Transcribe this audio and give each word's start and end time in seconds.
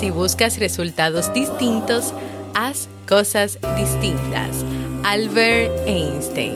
Si 0.00 0.08
buscas 0.08 0.58
resultados 0.58 1.30
distintos, 1.34 2.14
haz 2.54 2.88
cosas 3.06 3.58
distintas. 3.76 4.64
Albert 5.04 5.70
Einstein. 5.86 6.54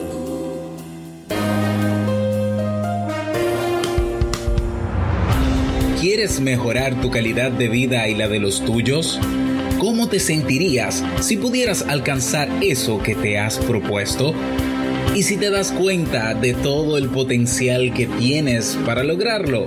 ¿Quieres 6.00 6.40
mejorar 6.40 6.98
tu 7.02 7.10
calidad 7.10 7.50
de 7.50 7.68
vida 7.68 8.08
y 8.08 8.14
la 8.14 8.28
de 8.28 8.38
los 8.38 8.64
tuyos? 8.64 9.20
¿Cómo 9.78 10.08
te 10.08 10.20
sentirías 10.20 11.04
si 11.20 11.36
pudieras 11.36 11.82
alcanzar 11.82 12.48
eso 12.62 13.02
que 13.02 13.14
te 13.14 13.38
has 13.38 13.58
propuesto? 13.58 14.32
¿Y 15.14 15.22
si 15.22 15.36
te 15.36 15.50
das 15.50 15.70
cuenta 15.70 16.32
de 16.32 16.54
todo 16.54 16.96
el 16.96 17.10
potencial 17.10 17.92
que 17.92 18.06
tienes 18.06 18.78
para 18.86 19.04
lograrlo? 19.04 19.66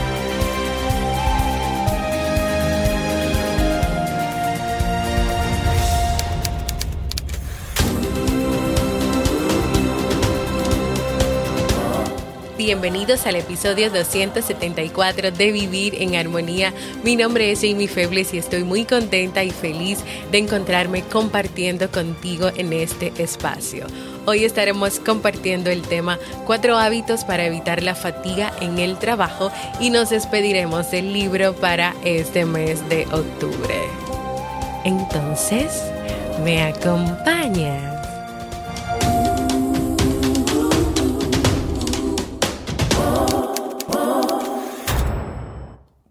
Bienvenidos 12.65 13.25
al 13.25 13.37
episodio 13.37 13.89
274 13.89 15.31
de 15.31 15.51
Vivir 15.51 15.95
en 15.99 16.15
Armonía. 16.15 16.71
Mi 17.03 17.15
nombre 17.15 17.51
es 17.51 17.63
Amy 17.63 17.87
Febles 17.87 18.35
y 18.35 18.37
estoy 18.37 18.63
muy 18.63 18.85
contenta 18.85 19.43
y 19.43 19.49
feliz 19.49 19.97
de 20.31 20.37
encontrarme 20.37 21.01
compartiendo 21.01 21.89
contigo 21.89 22.51
en 22.55 22.71
este 22.73 23.13
espacio. 23.17 23.87
Hoy 24.27 24.45
estaremos 24.45 24.99
compartiendo 24.99 25.71
el 25.71 25.81
tema 25.81 26.19
cuatro 26.45 26.77
hábitos 26.77 27.23
para 27.23 27.45
evitar 27.45 27.81
la 27.81 27.95
fatiga 27.95 28.53
en 28.61 28.77
el 28.77 28.97
trabajo 28.99 29.51
y 29.79 29.89
nos 29.89 30.11
despediremos 30.11 30.91
del 30.91 31.13
libro 31.13 31.55
para 31.55 31.95
este 32.03 32.45
mes 32.45 32.87
de 32.89 33.07
octubre. 33.07 33.81
Entonces, 34.83 35.81
¿me 36.43 36.61
acompañas? 36.61 38.00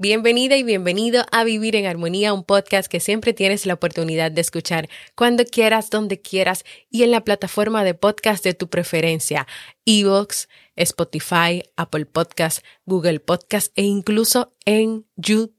Bienvenida 0.03 0.56
y 0.56 0.62
bienvenido 0.62 1.27
a 1.31 1.45
Vivir 1.45 1.77
en 1.77 1.84
Armonía, 1.84 2.33
un 2.33 2.43
podcast 2.43 2.91
que 2.91 3.01
siempre 3.01 3.34
tienes 3.34 3.67
la 3.67 3.75
oportunidad 3.75 4.33
de 4.33 4.41
escuchar 4.41 4.88
cuando 5.15 5.44
quieras, 5.44 5.91
donde 5.91 6.22
quieras 6.22 6.65
y 6.88 7.03
en 7.03 7.11
la 7.11 7.22
plataforma 7.22 7.84
de 7.84 7.93
podcast 7.93 8.43
de 8.43 8.55
tu 8.55 8.71
preferencia, 8.71 9.47
Evox, 9.84 10.49
Spotify, 10.75 11.65
Apple 11.77 12.06
Podcast, 12.06 12.65
Google 12.87 13.21
Podcast 13.21 13.77
e 13.77 13.83
incluso 13.83 14.55
en 14.65 15.05
YouTube 15.16 15.55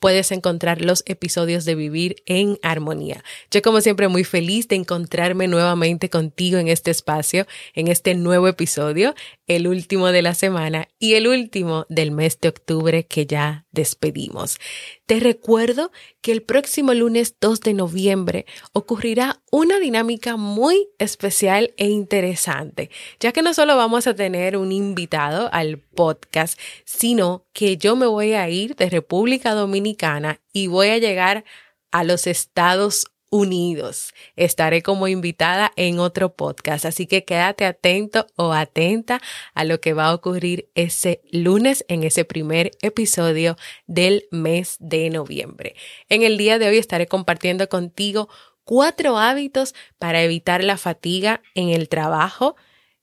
puedes 0.00 0.32
encontrar 0.32 0.80
los 0.80 1.04
episodios 1.06 1.64
de 1.64 1.74
Vivir 1.74 2.16
en 2.26 2.58
Armonía. 2.62 3.22
Yo 3.50 3.62
como 3.62 3.80
siempre 3.80 4.08
muy 4.08 4.24
feliz 4.24 4.66
de 4.66 4.76
encontrarme 4.76 5.46
nuevamente 5.46 6.08
contigo 6.08 6.58
en 6.58 6.68
este 6.68 6.90
espacio, 6.90 7.46
en 7.74 7.88
este 7.88 8.14
nuevo 8.14 8.48
episodio, 8.48 9.14
el 9.46 9.68
último 9.68 10.08
de 10.08 10.22
la 10.22 10.34
semana 10.34 10.88
y 10.98 11.14
el 11.14 11.28
último 11.28 11.86
del 11.88 12.10
mes 12.10 12.40
de 12.40 12.48
octubre 12.48 13.04
que 13.04 13.26
ya 13.26 13.66
despedimos. 13.72 14.58
Te 15.06 15.20
recuerdo 15.20 15.90
que 16.20 16.32
el 16.32 16.42
próximo 16.42 16.94
lunes 16.94 17.34
2 17.40 17.60
de 17.60 17.74
noviembre 17.74 18.46
ocurrirá 18.72 19.42
una 19.50 19.78
dinámica 19.80 20.36
muy 20.36 20.88
especial 20.98 21.74
e 21.76 21.88
interesante, 21.88 22.90
ya 23.18 23.32
que 23.32 23.42
no 23.42 23.54
solo 23.54 23.76
vamos 23.76 24.06
a 24.06 24.14
tener 24.14 24.56
un 24.56 24.70
invitado 24.70 25.48
al 25.52 25.78
podcast, 25.78 26.58
sino 26.84 27.44
que 27.52 27.76
yo 27.76 27.96
me 27.96 28.06
voy 28.06 28.32
a 28.32 28.48
ir 28.48 28.76
de 28.76 28.88
República 28.88 29.39
Dominicana 29.48 30.40
y 30.52 30.66
voy 30.66 30.88
a 30.88 30.98
llegar 30.98 31.44
a 31.90 32.04
los 32.04 32.26
Estados 32.26 33.06
Unidos. 33.30 34.12
Estaré 34.34 34.82
como 34.82 35.06
invitada 35.06 35.72
en 35.76 36.00
otro 36.00 36.34
podcast, 36.34 36.84
así 36.84 37.06
que 37.06 37.24
quédate 37.24 37.64
atento 37.64 38.26
o 38.36 38.52
atenta 38.52 39.20
a 39.54 39.64
lo 39.64 39.80
que 39.80 39.92
va 39.92 40.06
a 40.06 40.14
ocurrir 40.14 40.68
ese 40.74 41.22
lunes 41.30 41.84
en 41.88 42.02
ese 42.02 42.24
primer 42.24 42.72
episodio 42.82 43.56
del 43.86 44.24
mes 44.32 44.76
de 44.80 45.10
noviembre. 45.10 45.76
En 46.08 46.22
el 46.22 46.36
día 46.36 46.58
de 46.58 46.68
hoy 46.68 46.78
estaré 46.78 47.06
compartiendo 47.06 47.68
contigo 47.68 48.28
cuatro 48.64 49.16
hábitos 49.16 49.74
para 49.98 50.22
evitar 50.22 50.64
la 50.64 50.76
fatiga 50.76 51.40
en 51.54 51.70
el 51.70 51.88
trabajo, 51.88 52.56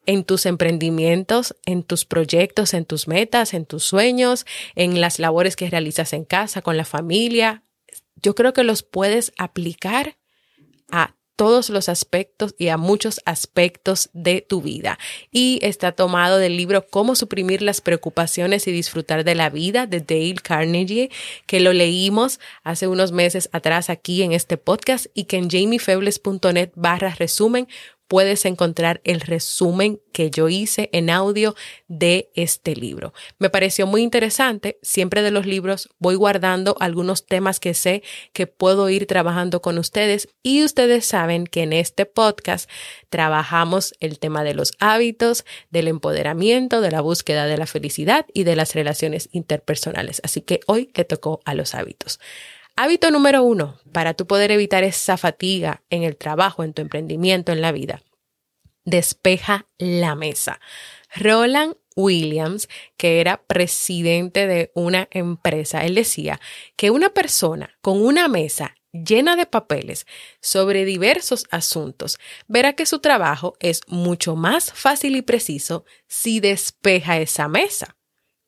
en 0.07 0.23
tus 0.23 0.47
emprendimientos, 0.47 1.55
en 1.65 1.83
tus 1.83 2.05
proyectos, 2.05 2.73
en 2.73 2.85
tus 2.85 3.07
metas, 3.07 3.53
en 3.53 3.67
tus 3.67 3.83
sueños, 3.83 4.47
en 4.73 4.99
las 4.99 5.19
labores 5.19 5.55
que 5.55 5.69
realizas 5.69 6.13
en 6.13 6.25
casa, 6.25 6.63
con 6.63 6.77
la 6.77 6.85
familia, 6.85 7.63
yo 8.21 8.33
creo 8.33 8.53
que 8.53 8.63
los 8.63 8.83
puedes 8.83 9.33
aplicar 9.37 10.17
a 10.89 11.15
todos 11.35 11.69
los 11.69 11.87
aspectos 11.87 12.55
y 12.57 12.69
a 12.69 12.77
muchos 12.77 13.21
aspectos 13.25 14.09
de 14.13 14.41
tu 14.41 14.61
vida. 14.61 14.97
Y 15.31 15.59
está 15.61 15.91
tomado 15.91 16.39
del 16.39 16.57
libro 16.57 16.87
Cómo 16.87 17.13
suprimir 17.15 17.61
las 17.61 17.79
preocupaciones 17.79 18.67
y 18.67 18.71
disfrutar 18.71 19.23
de 19.23 19.35
la 19.35 19.51
vida 19.51 19.85
de 19.85 19.99
Dale 19.99 20.41
Carnegie, 20.41 21.11
que 21.45 21.59
lo 21.59 21.73
leímos 21.73 22.39
hace 22.63 22.87
unos 22.87 23.11
meses 23.11 23.49
atrás 23.51 23.91
aquí 23.91 24.23
en 24.23 24.31
este 24.31 24.57
podcast 24.57 25.05
y 25.13 25.25
que 25.25 25.37
en 25.37 25.49
jamiefebles.net 25.49 26.71
barra 26.73 27.13
resumen 27.13 27.67
puedes 28.07 28.45
encontrar 28.45 29.01
el 29.03 29.21
resumen 29.21 30.01
que 30.13 30.31
yo 30.31 30.49
hice 30.49 30.89
en 30.93 31.09
audio 31.09 31.55
de 31.87 32.31
este 32.33 32.75
libro. 32.75 33.13
Me 33.37 33.49
pareció 33.49 33.85
muy 33.85 34.01
interesante. 34.01 34.79
Siempre 34.81 35.21
de 35.21 35.31
los 35.31 35.45
libros 35.45 35.89
voy 35.99 36.15
guardando 36.15 36.75
algunos 36.79 37.25
temas 37.25 37.59
que 37.59 37.73
sé 37.73 38.03
que 38.33 38.47
puedo 38.47 38.89
ir 38.89 39.05
trabajando 39.05 39.61
con 39.61 39.77
ustedes 39.77 40.29
y 40.41 40.63
ustedes 40.63 41.05
saben 41.05 41.45
que 41.45 41.63
en 41.63 41.73
este 41.73 42.05
podcast 42.05 42.69
trabajamos 43.09 43.93
el 43.99 44.19
tema 44.19 44.43
de 44.43 44.53
los 44.53 44.73
hábitos, 44.79 45.45
del 45.69 45.87
empoderamiento, 45.87 46.81
de 46.81 46.91
la 46.91 47.01
búsqueda 47.01 47.45
de 47.45 47.57
la 47.57 47.67
felicidad 47.67 48.25
y 48.33 48.43
de 48.43 48.55
las 48.55 48.73
relaciones 48.73 49.29
interpersonales. 49.31 50.21
Así 50.23 50.41
que 50.41 50.61
hoy 50.67 50.91
le 50.95 51.05
tocó 51.05 51.41
a 51.45 51.53
los 51.53 51.75
hábitos. 51.75 52.19
Hábito 52.79 53.09
número 53.09 53.41
uno, 53.41 53.79
para 53.91 54.13
tú 54.13 54.27
poder 54.27 54.51
evitar 54.51 54.83
esa 54.83 55.17
fatiga 55.17 55.81
en 55.89 56.03
el 56.03 56.15
trabajo, 56.15 56.63
en 56.63 56.73
tu 56.73 56.83
emprendimiento, 56.83 57.51
en 57.51 57.59
la 57.59 57.71
vida. 57.71 58.03
Despeja 58.85 59.65
la 59.79 60.13
mesa. 60.13 60.59
Roland 61.15 61.73
Williams, 61.95 62.69
que 62.95 63.19
era 63.19 63.41
presidente 63.41 64.45
de 64.45 64.71
una 64.75 65.07
empresa, 65.09 65.85
él 65.85 65.95
decía 65.95 66.39
que 66.75 66.91
una 66.91 67.09
persona 67.09 67.75
con 67.81 67.99
una 67.99 68.27
mesa 68.27 68.75
llena 68.91 69.35
de 69.35 69.47
papeles 69.47 70.05
sobre 70.39 70.85
diversos 70.85 71.47
asuntos, 71.49 72.19
verá 72.47 72.73
que 72.73 72.85
su 72.85 72.99
trabajo 72.99 73.55
es 73.59 73.81
mucho 73.87 74.35
más 74.35 74.71
fácil 74.71 75.15
y 75.15 75.23
preciso 75.23 75.83
si 76.07 76.39
despeja 76.41 77.17
esa 77.17 77.47
mesa 77.47 77.97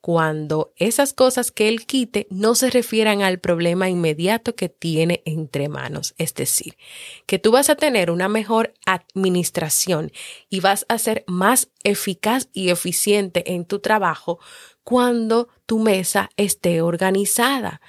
cuando 0.01 0.73
esas 0.77 1.13
cosas 1.13 1.51
que 1.51 1.67
él 1.67 1.85
quite 1.85 2.27
no 2.29 2.55
se 2.55 2.69
refieran 2.69 3.21
al 3.21 3.39
problema 3.39 3.89
inmediato 3.89 4.55
que 4.55 4.69
tiene 4.69 5.21
entre 5.25 5.67
manos. 5.67 6.15
Es 6.17 6.33
decir, 6.33 6.77
que 7.25 7.39
tú 7.39 7.51
vas 7.51 7.69
a 7.69 7.75
tener 7.75 8.09
una 8.09 8.29
mejor 8.29 8.73
administración 8.85 10.11
y 10.49 10.61
vas 10.61 10.85
a 10.87 10.97
ser 10.97 11.25
más 11.27 11.69
eficaz 11.83 12.49
y 12.53 12.69
eficiente 12.69 13.53
en 13.53 13.65
tu 13.65 13.79
trabajo 13.79 14.39
cuando 14.83 15.49
tu 15.65 15.79
mesa 15.79 16.29
esté 16.37 16.81
organizada, 16.81 17.81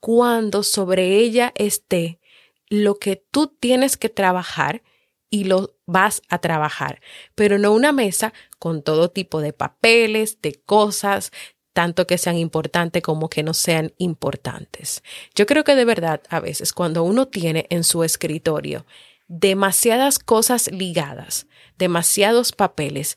cuando 0.00 0.62
sobre 0.62 1.18
ella 1.18 1.52
esté 1.54 2.20
lo 2.68 2.98
que 2.98 3.22
tú 3.30 3.48
tienes 3.48 3.96
que 3.96 4.08
trabajar 4.08 4.82
y 5.30 5.44
lo 5.44 5.76
vas 5.86 6.22
a 6.28 6.38
trabajar, 6.38 7.00
pero 7.34 7.58
no 7.58 7.72
una 7.72 7.92
mesa 7.92 8.32
con 8.58 8.82
todo 8.82 9.10
tipo 9.10 9.40
de 9.40 9.52
papeles, 9.52 10.42
de 10.42 10.54
cosas, 10.54 11.30
tanto 11.72 12.06
que 12.06 12.18
sean 12.18 12.36
importantes 12.36 13.02
como 13.02 13.30
que 13.30 13.42
no 13.42 13.54
sean 13.54 13.94
importantes. 13.98 15.02
Yo 15.34 15.46
creo 15.46 15.64
que 15.64 15.76
de 15.76 15.84
verdad, 15.84 16.22
a 16.28 16.40
veces, 16.40 16.72
cuando 16.72 17.04
uno 17.04 17.28
tiene 17.28 17.66
en 17.70 17.84
su 17.84 18.02
escritorio 18.02 18.86
demasiadas 19.28 20.18
cosas 20.18 20.70
ligadas, 20.72 21.46
demasiados 21.78 22.50
papeles, 22.50 23.16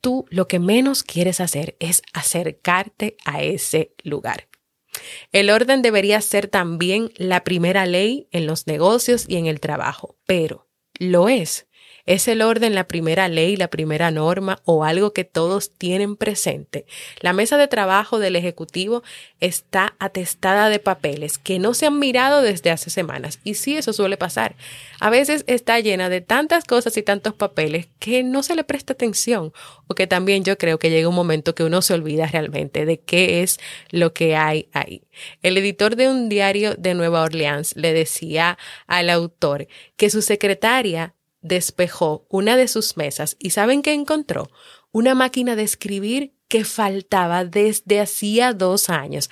tú 0.00 0.26
lo 0.30 0.46
que 0.46 0.60
menos 0.60 1.02
quieres 1.02 1.40
hacer 1.40 1.76
es 1.80 2.02
acercarte 2.12 3.16
a 3.24 3.42
ese 3.42 3.92
lugar. 4.04 4.48
El 5.32 5.50
orden 5.50 5.82
debería 5.82 6.20
ser 6.20 6.48
también 6.48 7.10
la 7.16 7.42
primera 7.44 7.86
ley 7.86 8.28
en 8.30 8.46
los 8.46 8.66
negocios 8.66 9.24
y 9.28 9.36
en 9.36 9.46
el 9.46 9.60
trabajo, 9.60 10.16
pero 10.24 10.67
lo 10.98 11.28
es 11.28 11.67
¿Es 12.08 12.26
el 12.26 12.40
orden 12.40 12.74
la 12.74 12.88
primera 12.88 13.28
ley, 13.28 13.54
la 13.58 13.68
primera 13.68 14.10
norma 14.10 14.62
o 14.64 14.82
algo 14.82 15.12
que 15.12 15.24
todos 15.24 15.72
tienen 15.72 16.16
presente? 16.16 16.86
La 17.20 17.34
mesa 17.34 17.58
de 17.58 17.68
trabajo 17.68 18.18
del 18.18 18.34
Ejecutivo 18.34 19.02
está 19.40 19.94
atestada 19.98 20.70
de 20.70 20.78
papeles 20.78 21.36
que 21.36 21.58
no 21.58 21.74
se 21.74 21.84
han 21.84 21.98
mirado 21.98 22.40
desde 22.40 22.70
hace 22.70 22.88
semanas. 22.88 23.40
Y 23.44 23.54
sí, 23.54 23.76
eso 23.76 23.92
suele 23.92 24.16
pasar. 24.16 24.56
A 25.00 25.10
veces 25.10 25.44
está 25.48 25.80
llena 25.80 26.08
de 26.08 26.22
tantas 26.22 26.64
cosas 26.64 26.96
y 26.96 27.02
tantos 27.02 27.34
papeles 27.34 27.88
que 27.98 28.22
no 28.22 28.42
se 28.42 28.56
le 28.56 28.64
presta 28.64 28.94
atención 28.94 29.52
o 29.86 29.94
que 29.94 30.06
también 30.06 30.44
yo 30.44 30.56
creo 30.56 30.78
que 30.78 30.88
llega 30.88 31.10
un 31.10 31.14
momento 31.14 31.54
que 31.54 31.64
uno 31.64 31.82
se 31.82 31.92
olvida 31.92 32.26
realmente 32.26 32.86
de 32.86 33.00
qué 33.00 33.42
es 33.42 33.60
lo 33.90 34.14
que 34.14 34.34
hay 34.34 34.70
ahí. 34.72 35.02
El 35.42 35.58
editor 35.58 35.94
de 35.94 36.08
un 36.08 36.30
diario 36.30 36.74
de 36.74 36.94
Nueva 36.94 37.20
Orleans 37.20 37.76
le 37.76 37.92
decía 37.92 38.56
al 38.86 39.10
autor 39.10 39.68
que 39.98 40.08
su 40.08 40.22
secretaria 40.22 41.14
despejó 41.48 42.26
una 42.28 42.56
de 42.56 42.68
sus 42.68 42.96
mesas 42.96 43.36
y 43.38 43.50
¿saben 43.50 43.82
qué 43.82 43.92
encontró? 43.92 44.50
Una 44.92 45.14
máquina 45.14 45.56
de 45.56 45.64
escribir 45.64 46.34
que 46.46 46.64
faltaba 46.64 47.44
desde 47.44 48.00
hacía 48.00 48.52
dos 48.52 48.88
años. 48.88 49.30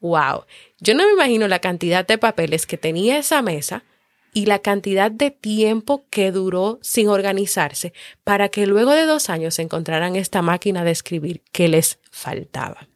¡Wow! 0.00 0.44
Yo 0.78 0.94
no 0.94 1.06
me 1.06 1.12
imagino 1.12 1.48
la 1.48 1.58
cantidad 1.58 2.06
de 2.06 2.18
papeles 2.18 2.66
que 2.66 2.78
tenía 2.78 3.18
esa 3.18 3.42
mesa 3.42 3.84
y 4.32 4.46
la 4.46 4.58
cantidad 4.58 5.10
de 5.10 5.30
tiempo 5.30 6.04
que 6.10 6.30
duró 6.30 6.78
sin 6.82 7.08
organizarse 7.08 7.94
para 8.22 8.50
que 8.50 8.66
luego 8.66 8.92
de 8.92 9.06
dos 9.06 9.30
años 9.30 9.58
encontraran 9.58 10.14
esta 10.14 10.42
máquina 10.42 10.84
de 10.84 10.90
escribir 10.90 11.42
que 11.52 11.68
les 11.68 11.98
faltaba. 12.10 12.86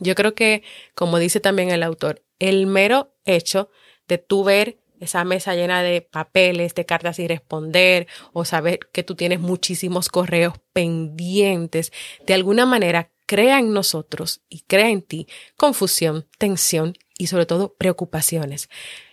Yo 0.00 0.16
creo 0.16 0.34
que, 0.34 0.64
como 0.96 1.18
dice 1.18 1.38
también 1.38 1.70
el 1.70 1.84
autor, 1.84 2.22
el 2.40 2.66
mero 2.66 3.14
hecho 3.24 3.70
de 4.08 4.18
tu 4.18 4.42
ver 4.42 4.78
esa 5.04 5.24
mesa 5.24 5.54
llena 5.54 5.82
de 5.82 6.02
papeles, 6.02 6.74
de 6.74 6.84
cartas 6.84 7.18
y 7.18 7.28
responder, 7.28 8.06
o 8.32 8.44
saber 8.44 8.80
que 8.92 9.02
tú 9.02 9.14
tienes 9.14 9.40
muchísimos 9.40 10.08
correos 10.08 10.54
pendientes, 10.72 11.92
de 12.26 12.34
alguna 12.34 12.66
manera 12.66 13.10
crea 13.26 13.58
en 13.58 13.72
nosotros 13.72 14.42
y 14.48 14.60
crea 14.60 14.90
en 14.90 15.02
ti 15.02 15.26
confusión, 15.56 16.26
tensión 16.38 16.94
y 17.18 17.28
sobre 17.28 17.46
todo 17.46 17.74
preocupaciones. 17.74 18.68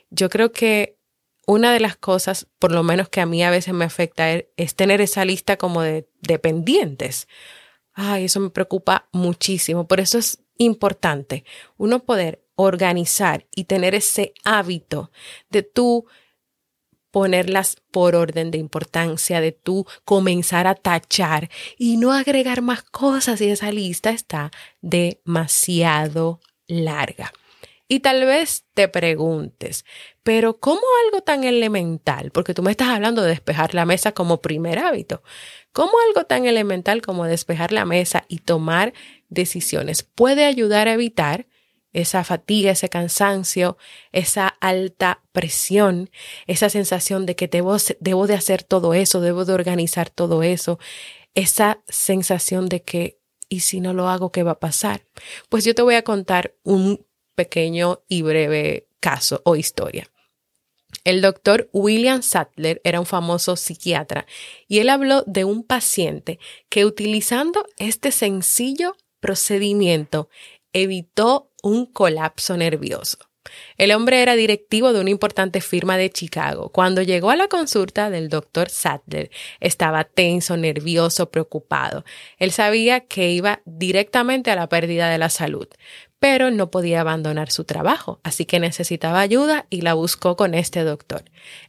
Yo 0.09 0.29
creo 0.29 0.51
que 0.51 0.97
una 1.47 1.73
de 1.73 1.79
las 1.79 1.95
cosas, 1.95 2.47
por 2.59 2.71
lo 2.71 2.83
menos 2.83 3.09
que 3.09 3.21
a 3.21 3.25
mí 3.25 3.43
a 3.43 3.49
veces 3.49 3.73
me 3.73 3.85
afecta, 3.85 4.31
es 4.31 4.75
tener 4.75 5.01
esa 5.01 5.25
lista 5.25 5.57
como 5.57 5.81
de, 5.81 6.07
de 6.21 6.39
pendientes. 6.39 7.27
Ay, 7.93 8.25
eso 8.25 8.39
me 8.39 8.49
preocupa 8.49 9.09
muchísimo. 9.11 9.87
Por 9.87 9.99
eso 9.99 10.17
es 10.17 10.43
importante 10.57 11.43
uno 11.77 12.03
poder 12.03 12.43
organizar 12.55 13.45
y 13.55 13.65
tener 13.65 13.95
ese 13.95 14.33
hábito 14.43 15.11
de 15.49 15.63
tú 15.63 16.05
ponerlas 17.11 17.75
por 17.91 18.15
orden 18.15 18.51
de 18.51 18.57
importancia, 18.57 19.41
de 19.41 19.51
tú 19.51 19.85
comenzar 20.05 20.65
a 20.65 20.75
tachar 20.75 21.49
y 21.77 21.97
no 21.97 22.13
agregar 22.13 22.61
más 22.61 22.83
cosas 22.83 23.41
y 23.41 23.49
esa 23.49 23.71
lista 23.71 24.09
está 24.09 24.51
demasiado 24.81 26.39
larga. 26.67 27.33
Y 27.89 27.99
tal 27.99 28.25
vez 28.25 28.63
te 28.73 28.87
preguntes, 28.87 29.83
pero 30.23 30.61
¿cómo 30.61 30.79
algo 31.05 31.21
tan 31.21 31.43
elemental? 31.43 32.31
Porque 32.31 32.53
tú 32.53 32.63
me 32.63 32.71
estás 32.71 32.87
hablando 32.87 33.21
de 33.21 33.31
despejar 33.31 33.75
la 33.75 33.85
mesa 33.85 34.13
como 34.13 34.41
primer 34.41 34.79
hábito. 34.79 35.23
¿Cómo 35.73 35.91
algo 36.07 36.25
tan 36.25 36.45
elemental 36.45 37.01
como 37.01 37.25
despejar 37.25 37.73
la 37.73 37.83
mesa 37.83 38.23
y 38.29 38.37
tomar 38.37 38.93
decisiones 39.27 40.03
puede 40.03 40.45
ayudar 40.45 40.87
a 40.87 40.93
evitar 40.93 41.47
esa 41.93 42.23
fatiga, 42.23 42.71
ese 42.71 42.89
cansancio, 42.89 43.77
esa 44.11 44.47
alta 44.47 45.23
presión, 45.31 46.09
esa 46.47 46.69
sensación 46.69 47.25
de 47.25 47.35
que 47.35 47.47
debo, 47.47 47.77
debo 47.99 48.27
de 48.27 48.35
hacer 48.35 48.63
todo 48.63 48.93
eso, 48.93 49.21
debo 49.21 49.45
de 49.45 49.53
organizar 49.53 50.09
todo 50.09 50.43
eso, 50.43 50.79
esa 51.33 51.81
sensación 51.87 52.69
de 52.69 52.81
que, 52.81 53.19
¿y 53.49 53.61
si 53.61 53.81
no 53.81 53.93
lo 53.93 54.09
hago, 54.09 54.31
qué 54.31 54.43
va 54.43 54.51
a 54.51 54.59
pasar? 54.59 55.05
Pues 55.49 55.65
yo 55.65 55.75
te 55.75 55.81
voy 55.81 55.95
a 55.95 56.03
contar 56.03 56.55
un 56.63 57.05
pequeño 57.35 58.01
y 58.07 58.21
breve 58.21 58.87
caso 58.99 59.41
o 59.45 59.55
historia. 59.55 60.09
El 61.03 61.21
doctor 61.21 61.69
William 61.73 62.21
Sattler 62.21 62.79
era 62.83 62.99
un 62.99 63.05
famoso 63.05 63.55
psiquiatra 63.55 64.27
y 64.67 64.79
él 64.79 64.89
habló 64.89 65.23
de 65.25 65.45
un 65.45 65.63
paciente 65.63 66.37
que 66.69 66.85
utilizando 66.85 67.65
este 67.77 68.11
sencillo 68.11 68.95
procedimiento 69.19 70.29
evitó 70.73 71.50
un 71.61 71.85
colapso 71.85 72.57
nervioso. 72.57 73.17
El 73.77 73.91
hombre 73.91 74.21
era 74.21 74.35
directivo 74.35 74.93
de 74.93 75.01
una 75.01 75.09
importante 75.09 75.61
firma 75.61 75.97
de 75.97 76.11
Chicago. 76.11 76.69
Cuando 76.69 77.01
llegó 77.01 77.31
a 77.31 77.35
la 77.35 77.47
consulta 77.47 78.09
del 78.09 78.29
doctor 78.29 78.69
Sattler, 78.69 79.31
estaba 79.59 80.03
tenso, 80.03 80.57
nervioso, 80.57 81.31
preocupado. 81.31 82.05
Él 82.37 82.51
sabía 82.51 83.01
que 83.01 83.31
iba 83.31 83.61
directamente 83.65 84.51
a 84.51 84.55
la 84.55 84.69
pérdida 84.69 85.09
de 85.09 85.17
la 85.17 85.29
salud, 85.29 85.67
pero 86.19 86.51
no 86.51 86.69
podía 86.69 87.01
abandonar 87.01 87.51
su 87.51 87.63
trabajo, 87.63 88.19
así 88.23 88.45
que 88.45 88.59
necesitaba 88.59 89.21
ayuda 89.21 89.65
y 89.71 89.81
la 89.81 89.95
buscó 89.95 90.35
con 90.35 90.53
este 90.53 90.83
doctor. 90.83 91.23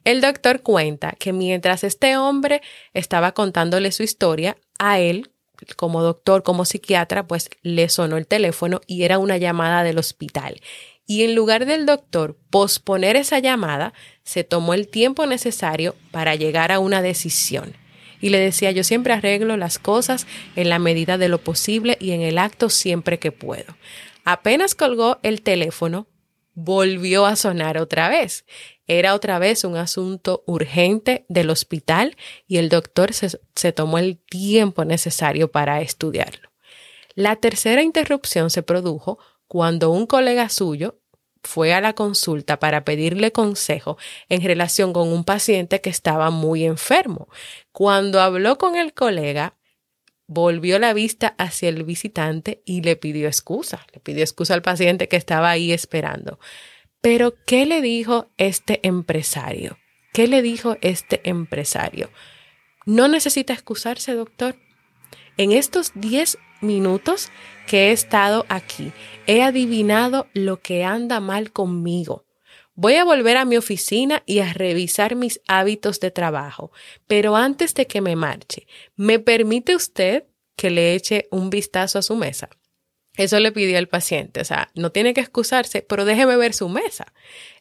El 0.04 0.20
doctor 0.20 0.60
cuenta 0.60 1.12
que 1.12 1.32
mientras 1.32 1.84
este 1.84 2.18
hombre 2.18 2.60
estaba 2.92 3.32
contándole 3.32 3.92
su 3.92 4.02
historia, 4.02 4.58
a 4.78 4.98
él 5.00 5.30
como 5.76 6.02
doctor, 6.02 6.42
como 6.42 6.64
psiquiatra, 6.64 7.26
pues 7.26 7.50
le 7.62 7.88
sonó 7.88 8.16
el 8.16 8.26
teléfono 8.26 8.80
y 8.86 9.02
era 9.02 9.18
una 9.18 9.36
llamada 9.36 9.82
del 9.82 9.98
hospital. 9.98 10.60
Y 11.06 11.24
en 11.24 11.34
lugar 11.34 11.66
del 11.66 11.86
doctor 11.86 12.36
posponer 12.50 13.16
esa 13.16 13.38
llamada, 13.38 13.92
se 14.24 14.44
tomó 14.44 14.74
el 14.74 14.88
tiempo 14.88 15.26
necesario 15.26 15.94
para 16.10 16.34
llegar 16.34 16.72
a 16.72 16.78
una 16.78 17.02
decisión. 17.02 17.74
Y 18.20 18.30
le 18.30 18.38
decía, 18.38 18.70
yo 18.70 18.84
siempre 18.84 19.12
arreglo 19.12 19.56
las 19.56 19.78
cosas 19.78 20.26
en 20.54 20.68
la 20.68 20.78
medida 20.78 21.18
de 21.18 21.28
lo 21.28 21.38
posible 21.38 21.96
y 22.00 22.12
en 22.12 22.22
el 22.22 22.38
acto 22.38 22.70
siempre 22.70 23.18
que 23.18 23.32
puedo. 23.32 23.76
Apenas 24.24 24.76
colgó 24.76 25.18
el 25.24 25.42
teléfono, 25.42 26.06
volvió 26.54 27.26
a 27.26 27.34
sonar 27.34 27.78
otra 27.78 28.08
vez. 28.08 28.44
Era 28.98 29.14
otra 29.14 29.38
vez 29.38 29.64
un 29.64 29.76
asunto 29.76 30.42
urgente 30.46 31.24
del 31.30 31.48
hospital 31.48 32.14
y 32.46 32.58
el 32.58 32.68
doctor 32.68 33.12
se, 33.14 33.72
tomó 33.72 33.96
el 33.98 34.18
tiempo 34.18 34.84
necesario 34.84 35.50
para 35.50 35.80
estudiarlo. 35.80 36.50
La 37.14 37.36
tercera 37.36 37.82
interrupción 37.82 38.50
se 38.50 38.62
produjo 38.62 39.18
cuando 39.48 39.90
un 39.90 40.06
colega 40.06 40.50
suyo 40.50 40.98
fue 41.42 41.72
a 41.72 41.80
la 41.80 41.94
consulta 41.94 42.58
para 42.58 42.84
pedirle 42.84 43.32
consejo 43.32 43.96
en 44.28 44.42
relación 44.42 44.92
con 44.92 45.08
un 45.08 45.24
paciente 45.24 45.80
que 45.80 45.90
estaba 45.90 46.30
muy 46.30 46.64
enfermo. 46.64 47.28
Cuando 47.72 48.20
habló 48.20 48.58
con 48.58 48.76
el 48.76 48.92
colega, 48.92 49.56
volvió 50.26 50.78
la 50.78 50.92
vista 50.92 51.34
hacia 51.38 51.70
el 51.70 51.82
visitante 51.84 52.62
y 52.66 52.82
le 52.82 52.96
pidió 52.96 53.26
excusa, 53.26 53.86
le 53.92 54.00
pidió 54.00 54.22
excusa 54.22 54.52
al 54.52 54.62
paciente 54.62 55.08
que 55.08 55.16
estaba 55.16 55.50
ahí 55.50 55.72
esperando. 55.72 56.38
Pero, 57.02 57.34
¿qué 57.46 57.66
le 57.66 57.82
dijo 57.82 58.30
este 58.38 58.80
empresario? 58.86 59.76
¿Qué 60.12 60.28
le 60.28 60.40
dijo 60.40 60.76
este 60.82 61.20
empresario? 61.28 62.10
No 62.86 63.08
necesita 63.08 63.52
excusarse, 63.52 64.14
doctor. 64.14 64.54
En 65.36 65.50
estos 65.50 65.90
10 65.96 66.38
minutos 66.60 67.30
que 67.66 67.88
he 67.88 67.92
estado 67.92 68.46
aquí, 68.48 68.92
he 69.26 69.42
adivinado 69.42 70.28
lo 70.32 70.60
que 70.60 70.84
anda 70.84 71.18
mal 71.18 71.50
conmigo. 71.50 72.24
Voy 72.74 72.94
a 72.94 73.04
volver 73.04 73.36
a 73.36 73.44
mi 73.44 73.56
oficina 73.56 74.22
y 74.24 74.38
a 74.38 74.52
revisar 74.52 75.16
mis 75.16 75.40
hábitos 75.48 75.98
de 75.98 76.12
trabajo, 76.12 76.70
pero 77.08 77.34
antes 77.34 77.74
de 77.74 77.88
que 77.88 78.00
me 78.00 78.14
marche, 78.14 78.68
¿me 78.94 79.18
permite 79.18 79.74
usted 79.74 80.26
que 80.54 80.70
le 80.70 80.94
eche 80.94 81.26
un 81.32 81.50
vistazo 81.50 81.98
a 81.98 82.02
su 82.02 82.14
mesa? 82.14 82.48
Eso 83.16 83.38
le 83.40 83.52
pidió 83.52 83.78
el 83.78 83.88
paciente, 83.88 84.40
o 84.40 84.44
sea, 84.44 84.70
no 84.74 84.90
tiene 84.90 85.12
que 85.12 85.20
excusarse, 85.20 85.82
pero 85.82 86.06
déjeme 86.06 86.36
ver 86.36 86.54
su 86.54 86.70
mesa. 86.70 87.12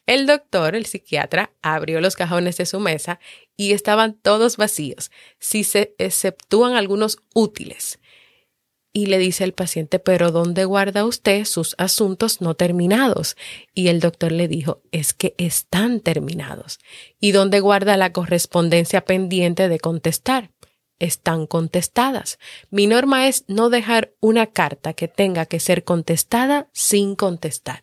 El 0.06 0.26
doctor, 0.26 0.74
el 0.74 0.86
psiquiatra, 0.86 1.52
abrió 1.60 2.00
los 2.00 2.16
cajones 2.16 2.56
de 2.56 2.64
su 2.64 2.80
mesa 2.80 3.20
y 3.54 3.72
estaban 3.72 4.14
todos 4.14 4.56
vacíos, 4.56 5.10
si 5.38 5.62
se 5.64 5.94
exceptúan 5.98 6.74
algunos 6.74 7.18
útiles. 7.34 7.98
Y 8.94 9.06
le 9.06 9.18
dice 9.18 9.44
al 9.44 9.52
paciente, 9.52 9.98
pero 9.98 10.30
¿dónde 10.30 10.64
guarda 10.64 11.04
usted 11.04 11.44
sus 11.44 11.74
asuntos 11.78 12.40
no 12.40 12.54
terminados? 12.54 13.36
Y 13.74 13.88
el 13.88 14.00
doctor 14.00 14.32
le 14.32 14.48
dijo, 14.48 14.82
es 14.90 15.14
que 15.14 15.34
están 15.38 16.00
terminados. 16.00 16.78
¿Y 17.18 17.32
dónde 17.32 17.60
guarda 17.60 17.96
la 17.96 18.12
correspondencia 18.12 19.04
pendiente 19.04 19.68
de 19.68 19.80
contestar? 19.80 20.51
Están 21.02 21.46
contestadas. 21.46 22.38
Mi 22.70 22.86
norma 22.86 23.26
es 23.26 23.44
no 23.48 23.70
dejar 23.70 24.12
una 24.20 24.46
carta 24.46 24.94
que 24.94 25.08
tenga 25.08 25.46
que 25.46 25.58
ser 25.58 25.82
contestada 25.82 26.68
sin 26.72 27.16
contestar. 27.16 27.82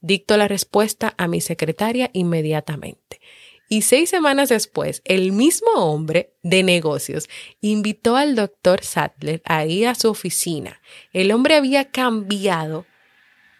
Dicto 0.00 0.36
la 0.36 0.48
respuesta 0.48 1.14
a 1.16 1.28
mi 1.28 1.40
secretaria 1.40 2.10
inmediatamente. 2.12 3.20
Y 3.68 3.82
seis 3.82 4.10
semanas 4.10 4.48
después, 4.48 5.02
el 5.04 5.32
mismo 5.32 5.70
hombre 5.74 6.34
de 6.42 6.62
negocios 6.62 7.28
invitó 7.60 8.16
al 8.16 8.34
doctor 8.34 8.82
Sattler 8.82 9.42
a 9.44 9.64
ir 9.64 9.88
a 9.88 9.94
su 9.94 10.08
oficina. 10.08 10.80
El 11.12 11.32
hombre 11.32 11.54
había 11.54 11.90
cambiado 11.90 12.86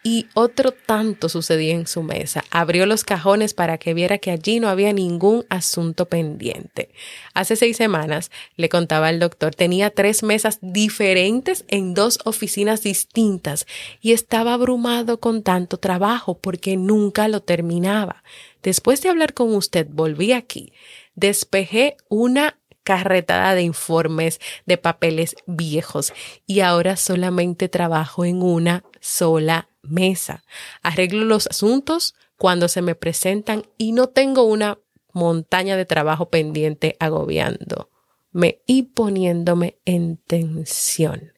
y 0.07 0.27
otro 0.35 0.71
tanto 0.71 1.27
sucedía 1.27 1.73
en 1.73 1.85
su 1.85 2.01
mesa. 2.01 2.45
Abrió 2.49 2.85
los 2.85 3.03
cajones 3.03 3.53
para 3.53 3.77
que 3.77 3.93
viera 3.93 4.19
que 4.19 4.31
allí 4.31 4.61
no 4.61 4.69
había 4.69 4.93
ningún 4.93 5.45
asunto 5.49 6.05
pendiente. 6.05 6.91
Hace 7.33 7.57
seis 7.57 7.75
semanas, 7.75 8.31
le 8.55 8.69
contaba 8.69 9.09
el 9.09 9.19
doctor, 9.19 9.53
tenía 9.53 9.89
tres 9.89 10.23
mesas 10.23 10.59
diferentes 10.61 11.65
en 11.67 11.93
dos 11.93 12.19
oficinas 12.23 12.83
distintas 12.83 13.67
y 13.99 14.13
estaba 14.13 14.53
abrumado 14.53 15.19
con 15.19 15.43
tanto 15.43 15.75
trabajo 15.75 16.37
porque 16.37 16.77
nunca 16.77 17.27
lo 17.27 17.41
terminaba. 17.41 18.23
Después 18.63 19.01
de 19.01 19.09
hablar 19.09 19.33
con 19.33 19.53
usted, 19.53 19.87
volví 19.89 20.31
aquí, 20.31 20.71
despejé 21.15 21.97
una 22.07 22.57
carretada 22.85 23.55
de 23.55 23.63
informes, 23.63 24.39
de 24.65 24.77
papeles 24.77 25.35
viejos 25.47 26.13
y 26.45 26.61
ahora 26.61 26.95
solamente 26.95 27.67
trabajo 27.67 28.23
en 28.23 28.41
una 28.41 28.85
sola 29.01 29.67
mesa. 29.89 30.43
Arreglo 30.81 31.25
los 31.25 31.47
asuntos 31.47 32.15
cuando 32.37 32.67
se 32.67 32.81
me 32.81 32.95
presentan 32.95 33.63
y 33.77 33.91
no 33.91 34.07
tengo 34.07 34.43
una 34.43 34.79
montaña 35.13 35.75
de 35.75 35.85
trabajo 35.85 36.29
pendiente 36.29 36.95
agobiándome 36.99 38.61
y 38.65 38.83
poniéndome 38.83 39.77
en 39.85 40.17
tensión. 40.17 41.33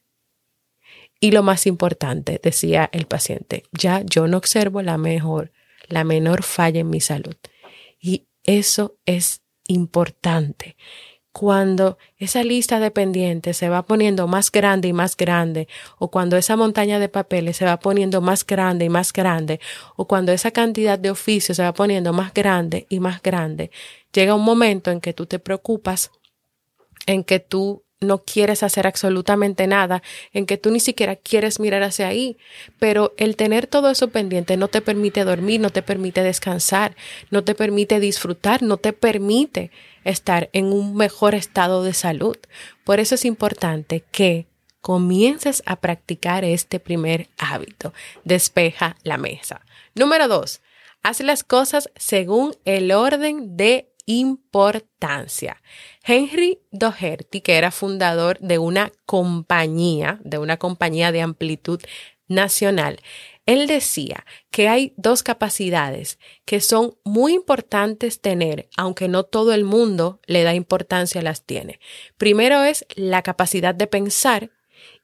Y 1.21 1.31
lo 1.31 1.43
más 1.43 1.67
importante, 1.67 2.39
decía 2.41 2.89
el 2.93 3.05
paciente, 3.05 3.63
ya 3.71 4.01
yo 4.05 4.27
no 4.27 4.37
observo 4.37 4.81
la 4.81 4.97
mejor, 4.97 5.51
la 5.87 6.03
menor 6.03 6.43
falla 6.43 6.79
en 6.79 6.89
mi 6.89 7.01
salud. 7.01 7.35
Y 7.99 8.27
eso 8.43 8.97
es 9.05 9.41
importante 9.67 10.77
cuando 11.31 11.97
esa 12.17 12.43
lista 12.43 12.79
de 12.79 12.91
pendientes 12.91 13.57
se 13.57 13.69
va 13.69 13.83
poniendo 13.85 14.27
más 14.27 14.51
grande 14.51 14.87
y 14.87 14.93
más 14.93 15.15
grande, 15.15 15.67
o 15.97 16.09
cuando 16.09 16.37
esa 16.37 16.55
montaña 16.55 16.99
de 16.99 17.09
papeles 17.09 17.57
se 17.57 17.65
va 17.65 17.79
poniendo 17.79 18.21
más 18.21 18.45
grande 18.45 18.85
y 18.85 18.89
más 18.89 19.13
grande, 19.13 19.59
o 19.95 20.07
cuando 20.07 20.31
esa 20.31 20.51
cantidad 20.51 20.97
de 20.97 21.11
oficios 21.11 21.57
se 21.57 21.63
va 21.63 21.73
poniendo 21.73 22.13
más 22.13 22.33
grande 22.33 22.87
y 22.89 22.99
más 22.99 23.21
grande, 23.21 23.71
llega 24.11 24.35
un 24.35 24.43
momento 24.43 24.91
en 24.91 25.01
que 25.01 25.13
tú 25.13 25.27
te 25.27 25.39
preocupas, 25.39 26.11
en 27.05 27.23
que 27.23 27.39
tú 27.39 27.83
no 28.01 28.23
quieres 28.23 28.63
hacer 28.63 28.87
absolutamente 28.87 29.67
nada, 29.67 30.01
en 30.31 30.45
que 30.45 30.57
tú 30.57 30.71
ni 30.71 30.79
siquiera 30.79 31.15
quieres 31.15 31.59
mirar 31.59 31.83
hacia 31.83 32.07
ahí, 32.07 32.37
pero 32.79 33.13
el 33.17 33.35
tener 33.35 33.67
todo 33.67 33.89
eso 33.89 34.07
pendiente 34.07 34.57
no 34.57 34.69
te 34.69 34.81
permite 34.81 35.25
dormir, 35.25 35.59
no 35.59 35.69
te 35.69 35.81
permite 35.81 36.23
descansar, 36.23 36.95
no 37.29 37.43
te 37.43 37.55
permite 37.55 37.99
disfrutar, 37.99 38.63
no 38.63 38.77
te 38.77 38.93
permite 38.93 39.71
estar 40.03 40.49
en 40.53 40.71
un 40.71 40.95
mejor 40.95 41.35
estado 41.35 41.83
de 41.83 41.93
salud. 41.93 42.37
Por 42.83 42.99
eso 42.99 43.15
es 43.15 43.25
importante 43.25 44.03
que 44.11 44.47
comiences 44.81 45.61
a 45.65 45.77
practicar 45.77 46.43
este 46.43 46.79
primer 46.79 47.29
hábito. 47.37 47.93
Despeja 48.23 48.97
la 49.03 49.17
mesa. 49.17 49.61
Número 49.95 50.27
dos, 50.27 50.61
haz 51.03 51.19
las 51.21 51.43
cosas 51.43 51.89
según 51.95 52.55
el 52.65 52.91
orden 52.91 53.57
de 53.57 53.91
importancia. 54.05 55.61
Henry 56.03 56.59
Doherty, 56.71 57.41
que 57.41 57.57
era 57.57 57.71
fundador 57.71 58.39
de 58.39 58.57
una 58.57 58.91
compañía, 59.05 60.19
de 60.23 60.39
una 60.39 60.57
compañía 60.57 61.11
de 61.11 61.21
amplitud 61.21 61.79
nacional, 62.27 62.99
él 63.49 63.65
decía 63.65 64.27
que 64.51 64.67
hay 64.67 64.93
dos 64.95 65.23
capacidades 65.23 66.19
que 66.45 66.61
son 66.61 66.95
muy 67.03 67.33
importantes 67.33 68.21
tener, 68.21 68.69
aunque 68.77 69.07
no 69.07 69.23
todo 69.23 69.53
el 69.53 69.63
mundo 69.63 70.19
le 70.27 70.43
da 70.43 70.53
importancia, 70.53 71.23
las 71.23 71.41
tiene. 71.41 71.79
Primero 72.17 72.63
es 72.63 72.85
la 72.93 73.23
capacidad 73.23 73.73
de 73.73 73.87
pensar 73.87 74.51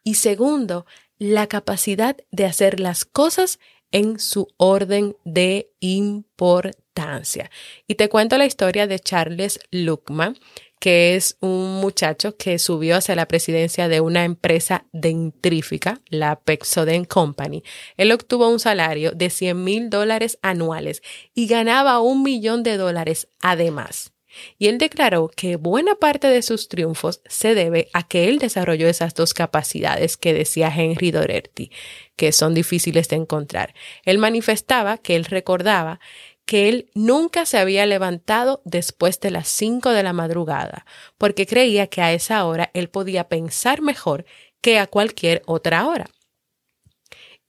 y 0.03 0.13
segundo, 0.13 0.85
la 1.17 1.47
capacidad 1.47 2.17
de 2.29 2.45
hacer 2.45 2.79
las 2.79 3.03
cosas 3.03 3.57
en 3.91 4.19
su 4.19 4.47
orden 4.57 5.17
de 5.23 5.71
importancia. 5.79 7.49
Y 7.87 7.95
te 7.95 8.09
cuento 8.09 8.37
la 8.37 8.45
historia 8.45 8.85
de 8.85 8.99
Charles 8.99 9.59
Luckman, 9.71 10.37
que 10.79 11.15
es 11.15 11.38
un 11.41 11.79
muchacho 11.79 12.38
que 12.38 12.60
subió 12.60 12.98
hacia 12.98 13.15
la 13.15 13.27
presidencia 13.27 13.88
de 13.88 14.01
una 14.01 14.24
empresa 14.24 14.86
dentrífica, 14.91 16.01
la 16.10 16.39
Pexoden 16.39 17.05
Company. 17.05 17.63
Él 17.98 18.12
obtuvo 18.12 18.50
un 18.50 18.60
salario 18.60 19.12
de 19.12 19.29
100 19.29 19.63
mil 19.63 19.89
dólares 19.89 20.38
anuales 20.41 21.01
y 21.34 21.48
ganaba 21.48 22.00
un 22.00 22.24
millón 22.24 22.63
de 22.63 22.77
dólares 22.77 23.29
además. 23.41 24.12
Y 24.58 24.67
él 24.67 24.77
declaró 24.77 25.29
que 25.34 25.55
buena 25.55 25.96
parte 25.96 26.27
de 26.27 26.41
sus 26.41 26.67
triunfos 26.67 27.22
se 27.25 27.55
debe 27.55 27.89
a 27.94 28.08
que 28.08 28.27
él 28.27 28.39
desarrolló 28.39 28.88
esas 28.88 29.13
dos 29.13 29.34
capacidades 29.34 30.17
que 30.17 30.34
decía 30.34 30.74
Henry 30.75 31.12
Doherty, 31.12 31.72
que 32.15 32.32
son 32.32 32.53
difíciles 32.53 33.08
de 33.10 33.15
encontrar. 33.15 33.74
Él 34.03 34.17
manifestaba 34.17 34.98
que 34.98 35.15
él 35.15 35.25
recordaba 35.25 36.00
que 36.45 36.69
él 36.69 36.91
nunca 36.93 37.45
se 37.45 37.57
había 37.57 37.85
levantado 37.85 38.61
después 38.65 39.19
de 39.19 39.31
las 39.31 39.47
cinco 39.47 39.89
de 39.91 40.03
la 40.03 40.13
madrugada, 40.13 40.85
porque 41.17 41.47
creía 41.47 41.87
que 41.87 42.01
a 42.01 42.13
esa 42.13 42.45
hora 42.45 42.69
él 42.73 42.89
podía 42.89 43.27
pensar 43.27 43.81
mejor 43.81 44.25
que 44.61 44.79
a 44.79 44.87
cualquier 44.87 45.41
otra 45.45 45.87
hora. 45.87 46.05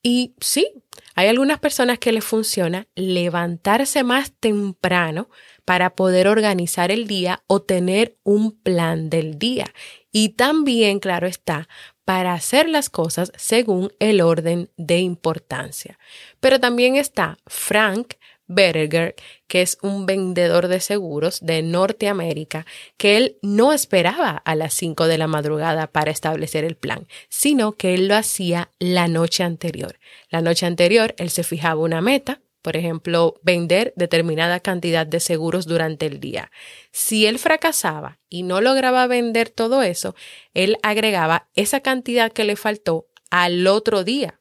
Y 0.03 0.35
sí, 0.41 0.71
hay 1.15 1.29
algunas 1.29 1.59
personas 1.59 1.99
que 1.99 2.13
les 2.13 2.25
funciona 2.25 2.87
levantarse 2.95 4.05
más 4.05 4.33
temprano 4.39 5.29
para 5.65 5.97
poder 5.97 6.29
organizar 6.29 6.91
el 6.91 7.07
día 7.07 7.43
o 7.49 7.61
tener 7.63 8.17
un 8.23 8.53
plan 8.53 9.11
del 9.11 9.39
día. 9.39 9.67
Y 10.13 10.31
también, 10.31 11.01
claro 11.01 11.27
está, 11.27 11.69
para 12.05 12.35
hacer 12.35 12.69
las 12.69 12.89
cosas 12.89 13.33
según 13.37 13.93
el 13.99 14.21
orden 14.21 14.71
de 14.77 15.01
importancia. 15.01 15.99
Pero 16.39 16.61
también 16.61 16.95
está 16.95 17.39
Frank 17.47 18.15
Berger, 18.47 19.15
que 19.47 19.63
es 19.63 19.79
un 19.83 20.07
vendedor 20.07 20.69
de 20.69 20.81
seguros 20.81 21.41
de 21.41 21.63
Norteamérica, 21.63 22.67
que 22.97 23.17
él 23.17 23.39
no 23.43 23.73
esperaba 23.73 24.31
a 24.31 24.55
las 24.55 24.75
5 24.75 25.07
de 25.07 25.19
la 25.19 25.27
madrugada 25.27 25.87
para 25.87 26.11
establecer 26.11 26.65
el 26.65 26.77
plan, 26.77 27.07
sino 27.29 27.73
que 27.73 27.95
él 27.95 28.09
lo 28.09 28.17
hacía 28.17 28.71
la 28.79 29.09
noche 29.09 29.43
anterior. 29.43 29.99
La 30.31 30.41
noche 30.41 30.67
anterior 30.67 31.15
él 31.19 31.31
se 31.31 31.43
fijaba 31.43 31.81
una 31.81 32.01
meta, 32.01 32.41
por 32.63 32.77
ejemplo, 32.77 33.39
vender 33.43 33.93
determinada 33.95 34.59
cantidad 34.59 35.07
de 35.07 35.21
seguros 35.21 35.67
durante 35.67 36.07
el 36.07 36.19
día. 36.19 36.51
Si 36.91 37.25
él 37.27 37.39
fracasaba 37.39 38.19
y 38.29 38.43
no 38.43 38.61
lograba 38.61 39.07
vender 39.07 39.51
todo 39.51 39.83
eso, 39.83 40.17
él 40.53 40.77
agregaba 40.83 41.49
esa 41.55 41.79
cantidad 41.79 42.33
que 42.33 42.43
le 42.43 42.57
faltó 42.57 43.07
al 43.31 43.69
otro 43.69 44.03
día, 44.03 44.41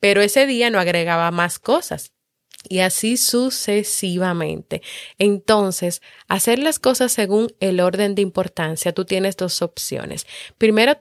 pero 0.00 0.20
ese 0.20 0.46
día 0.46 0.70
no 0.70 0.80
agregaba 0.80 1.30
más 1.30 1.60
cosas. 1.60 2.12
Y 2.68 2.80
así 2.80 3.16
sucesivamente. 3.16 4.82
Entonces, 5.18 6.02
hacer 6.28 6.58
las 6.58 6.78
cosas 6.78 7.10
según 7.10 7.54
el 7.58 7.80
orden 7.80 8.14
de 8.14 8.22
importancia, 8.22 8.92
tú 8.92 9.04
tienes 9.04 9.36
dos 9.36 9.62
opciones. 9.62 10.26
Primero, 10.58 10.98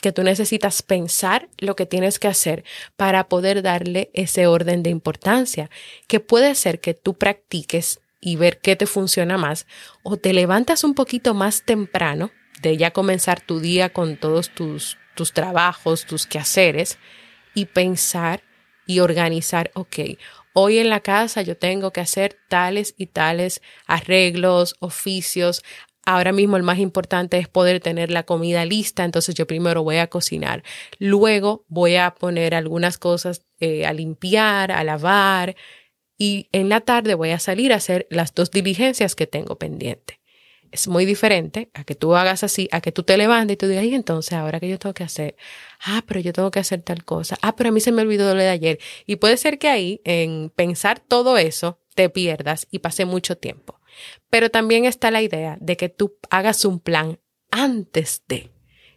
que 0.00 0.12
tú 0.12 0.22
necesitas 0.22 0.82
pensar 0.82 1.48
lo 1.58 1.76
que 1.76 1.86
tienes 1.86 2.18
que 2.18 2.28
hacer 2.28 2.64
para 2.96 3.28
poder 3.28 3.62
darle 3.62 4.10
ese 4.14 4.46
orden 4.46 4.82
de 4.82 4.90
importancia, 4.90 5.70
que 6.06 6.20
puede 6.20 6.54
ser 6.54 6.80
que 6.80 6.94
tú 6.94 7.14
practiques 7.14 8.00
y 8.20 8.36
ver 8.36 8.60
qué 8.60 8.76
te 8.76 8.86
funciona 8.86 9.38
más, 9.38 9.66
o 10.02 10.16
te 10.16 10.32
levantas 10.32 10.84
un 10.84 10.94
poquito 10.94 11.34
más 11.34 11.62
temprano 11.62 12.30
de 12.62 12.76
ya 12.76 12.92
comenzar 12.92 13.40
tu 13.40 13.60
día 13.60 13.90
con 13.90 14.16
todos 14.16 14.50
tus, 14.50 14.98
tus 15.14 15.32
trabajos, 15.32 16.06
tus 16.06 16.26
quehaceres, 16.26 16.98
y 17.54 17.66
pensar 17.66 18.42
y 18.86 19.00
organizar, 19.00 19.70
ok, 19.74 19.98
hoy 20.54 20.78
en 20.78 20.90
la 20.90 21.00
casa 21.00 21.42
yo 21.42 21.56
tengo 21.56 21.92
que 21.92 22.00
hacer 22.00 22.36
tales 22.48 22.94
y 22.96 23.06
tales 23.06 23.62
arreglos, 23.86 24.74
oficios, 24.80 25.62
Ahora 26.06 26.32
mismo 26.32 26.56
el 26.56 26.62
más 26.62 26.78
importante 26.78 27.38
es 27.38 27.46
poder 27.46 27.80
tener 27.80 28.10
la 28.10 28.22
comida 28.22 28.64
lista, 28.64 29.04
entonces 29.04 29.34
yo 29.34 29.46
primero 29.46 29.82
voy 29.82 29.98
a 29.98 30.08
cocinar, 30.08 30.62
luego 30.98 31.64
voy 31.68 31.96
a 31.96 32.14
poner 32.14 32.54
algunas 32.54 32.96
cosas 32.96 33.42
eh, 33.60 33.84
a 33.84 33.92
limpiar, 33.92 34.72
a 34.72 34.82
lavar 34.82 35.56
y 36.18 36.48
en 36.52 36.68
la 36.68 36.80
tarde 36.80 37.14
voy 37.14 37.30
a 37.30 37.38
salir 37.38 37.72
a 37.72 37.76
hacer 37.76 38.06
las 38.10 38.34
dos 38.34 38.50
diligencias 38.50 39.14
que 39.14 39.26
tengo 39.26 39.56
pendiente. 39.56 40.19
Es 40.70 40.86
muy 40.88 41.04
diferente 41.04 41.70
a 41.74 41.84
que 41.84 41.94
tú 41.94 42.14
hagas 42.14 42.44
así, 42.44 42.68
a 42.70 42.80
que 42.80 42.92
tú 42.92 43.02
te 43.02 43.16
levantes 43.16 43.54
y 43.54 43.56
tú 43.56 43.66
digas, 43.66 43.84
y 43.84 43.94
entonces 43.94 44.34
ahora 44.34 44.60
que 44.60 44.68
yo 44.68 44.78
tengo 44.78 44.94
que 44.94 45.04
hacer, 45.04 45.36
ah, 45.84 46.02
pero 46.06 46.20
yo 46.20 46.32
tengo 46.32 46.50
que 46.50 46.60
hacer 46.60 46.82
tal 46.82 47.04
cosa, 47.04 47.36
ah, 47.42 47.56
pero 47.56 47.70
a 47.70 47.72
mí 47.72 47.80
se 47.80 47.92
me 47.92 48.02
olvidó 48.02 48.34
lo 48.34 48.40
de 48.40 48.48
ayer. 48.48 48.78
Y 49.06 49.16
puede 49.16 49.36
ser 49.36 49.58
que 49.58 49.68
ahí, 49.68 50.00
en 50.04 50.50
pensar 50.54 51.00
todo 51.00 51.38
eso, 51.38 51.80
te 51.94 52.08
pierdas 52.08 52.68
y 52.70 52.78
pase 52.78 53.04
mucho 53.04 53.36
tiempo. 53.36 53.80
Pero 54.30 54.50
también 54.50 54.84
está 54.84 55.10
la 55.10 55.22
idea 55.22 55.58
de 55.60 55.76
que 55.76 55.88
tú 55.88 56.16
hagas 56.30 56.64
un 56.64 56.78
plan 56.78 57.18
antes 57.50 58.22
de 58.28 58.50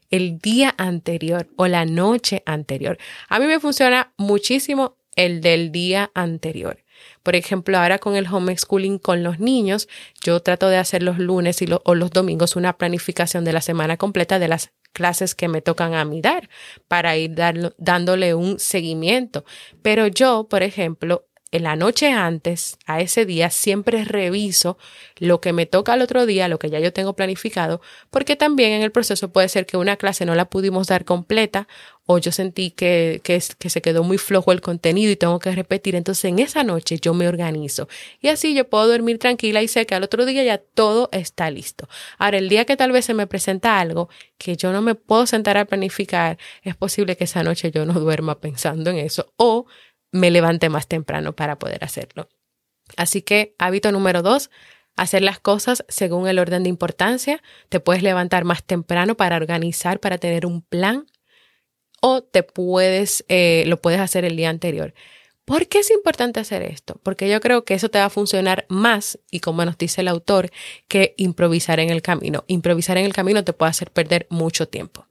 el 0.09 0.37
día 0.37 0.75
anterior 0.77 1.49
o 1.55 1.65
la 1.67 1.85
noche 1.85 2.43
anterior. 2.45 2.99
A 3.29 3.39
mí 3.39 3.47
me 3.47 3.59
funciona 3.59 4.13
muchísimo 4.15 4.97
el 5.15 5.41
del 5.41 5.71
día 5.71 6.11
anterior. 6.13 6.82
Por 7.23 7.35
ejemplo, 7.35 7.77
ahora 7.77 7.99
con 7.99 8.15
el 8.15 8.27
homeschooling 8.27 8.99
con 8.99 9.23
los 9.23 9.39
niños, 9.39 9.87
yo 10.23 10.41
trato 10.41 10.67
de 10.67 10.77
hacer 10.77 11.01
los 11.01 11.17
lunes 11.17 11.61
y 11.61 11.67
o 11.83 11.95
los 11.95 12.11
domingos 12.11 12.55
una 12.55 12.77
planificación 12.77 13.45
de 13.45 13.53
la 13.53 13.61
semana 13.61 13.97
completa 13.97 14.39
de 14.39 14.49
las 14.49 14.71
clases 14.91 15.33
que 15.33 15.47
me 15.47 15.61
tocan 15.61 15.95
a 15.95 16.05
mí 16.05 16.21
dar 16.21 16.49
para 16.87 17.17
ir 17.17 17.33
dándole 17.77 18.35
un 18.35 18.59
seguimiento. 18.59 19.43
Pero 19.81 20.07
yo, 20.07 20.47
por 20.49 20.63
ejemplo, 20.63 21.25
en 21.53 21.61
la 21.61 21.75
noche 21.75 22.11
antes, 22.11 22.79
a 22.87 22.99
ese 22.99 23.27
día, 23.27 23.51
siempre 23.51 24.03
reviso 24.05 24.79
lo 25.17 25.39
que 25.39 25.53
me 25.53 25.67
toca 25.67 25.93
al 25.93 26.01
otro 26.01 26.25
día, 26.25 26.47
lo 26.47 26.57
que 26.57 26.71
ya 26.71 26.79
yo 26.79 26.91
tengo 26.91 27.13
planificado, 27.13 27.79
porque 28.09 28.35
también 28.35 28.71
en 28.71 28.81
el 28.81 28.91
proceso 28.91 29.31
puede 29.31 29.47
ser 29.49 29.67
que 29.67 29.77
una 29.77 29.95
clase 29.95 30.25
no 30.25 30.33
la 30.33 30.45
pudimos 30.45 30.87
dar 30.87 31.05
completa 31.05 31.67
o 32.07 32.17
yo 32.17 32.31
sentí 32.31 32.71
que, 32.71 33.21
que, 33.23 33.39
se 33.39 33.81
quedó 33.81 34.03
muy 34.03 34.17
flojo 34.17 34.51
el 34.51 34.61
contenido 34.61 35.11
y 35.11 35.15
tengo 35.15 35.37
que 35.37 35.51
repetir. 35.51 35.95
Entonces 35.95 36.25
en 36.25 36.39
esa 36.39 36.63
noche 36.63 36.97
yo 36.99 37.13
me 37.13 37.27
organizo 37.27 37.87
y 38.19 38.29
así 38.29 38.55
yo 38.55 38.67
puedo 38.67 38.87
dormir 38.87 39.19
tranquila 39.19 39.61
y 39.61 39.67
sé 39.67 39.85
que 39.85 39.93
al 39.93 40.03
otro 40.03 40.25
día 40.25 40.43
ya 40.43 40.57
todo 40.57 41.07
está 41.11 41.51
listo. 41.51 41.87
Ahora, 42.17 42.39
el 42.39 42.49
día 42.49 42.65
que 42.65 42.75
tal 42.75 42.91
vez 42.91 43.05
se 43.05 43.13
me 43.13 43.27
presenta 43.27 43.79
algo 43.79 44.09
que 44.39 44.57
yo 44.57 44.73
no 44.73 44.81
me 44.81 44.95
puedo 44.95 45.27
sentar 45.27 45.57
a 45.57 45.65
planificar, 45.65 46.39
es 46.63 46.75
posible 46.75 47.15
que 47.15 47.25
esa 47.25 47.43
noche 47.43 47.71
yo 47.71 47.85
no 47.85 47.93
duerma 47.93 48.39
pensando 48.39 48.89
en 48.89 48.97
eso 48.97 49.31
o 49.37 49.67
me 50.13 50.31
levante 50.31 50.69
más 50.69 50.87
temprano 50.87 51.35
para 51.35 51.59
poder 51.59 51.83
hacerlo. 51.83 52.29
Así 52.95 53.21
que 53.21 53.55
hábito 53.59 53.91
número 53.91 54.21
dos, 54.21 54.49
hacer 54.95 55.23
las 55.23 55.39
cosas 55.39 55.83
según 55.89 56.27
el 56.27 56.39
orden 56.39 56.63
de 56.63 56.69
importancia. 56.69 57.41
Te 57.67 57.81
puedes 57.81 58.03
levantar 58.03 58.45
más 58.45 58.63
temprano 58.63 59.15
para 59.15 59.35
organizar, 59.35 59.99
para 59.99 60.17
tener 60.17 60.45
un 60.45 60.61
plan 60.61 61.07
o 62.01 62.21
te 62.21 62.43
puedes, 62.43 63.25
eh, 63.27 63.63
lo 63.67 63.81
puedes 63.81 63.99
hacer 63.99 64.23
el 64.25 64.35
día 64.35 64.49
anterior. 64.49 64.93
¿Por 65.45 65.67
qué 65.67 65.79
es 65.79 65.91
importante 65.91 66.39
hacer 66.39 66.61
esto? 66.61 66.99
Porque 67.03 67.29
yo 67.29 67.41
creo 67.41 67.65
que 67.65 67.73
eso 67.73 67.89
te 67.89 67.99
va 67.99 68.05
a 68.05 68.09
funcionar 68.09 68.65
más, 68.69 69.19
y 69.29 69.41
como 69.41 69.65
nos 69.65 69.77
dice 69.77 70.01
el 70.01 70.07
autor, 70.07 70.51
que 70.87 71.15
improvisar 71.17 71.79
en 71.79 71.89
el 71.89 72.01
camino. 72.01 72.45
Improvisar 72.47 72.97
en 72.97 73.05
el 73.05 73.13
camino 73.13 73.43
te 73.43 73.51
puede 73.51 73.71
hacer 73.71 73.91
perder 73.91 74.27
mucho 74.29 74.67
tiempo. 74.67 75.05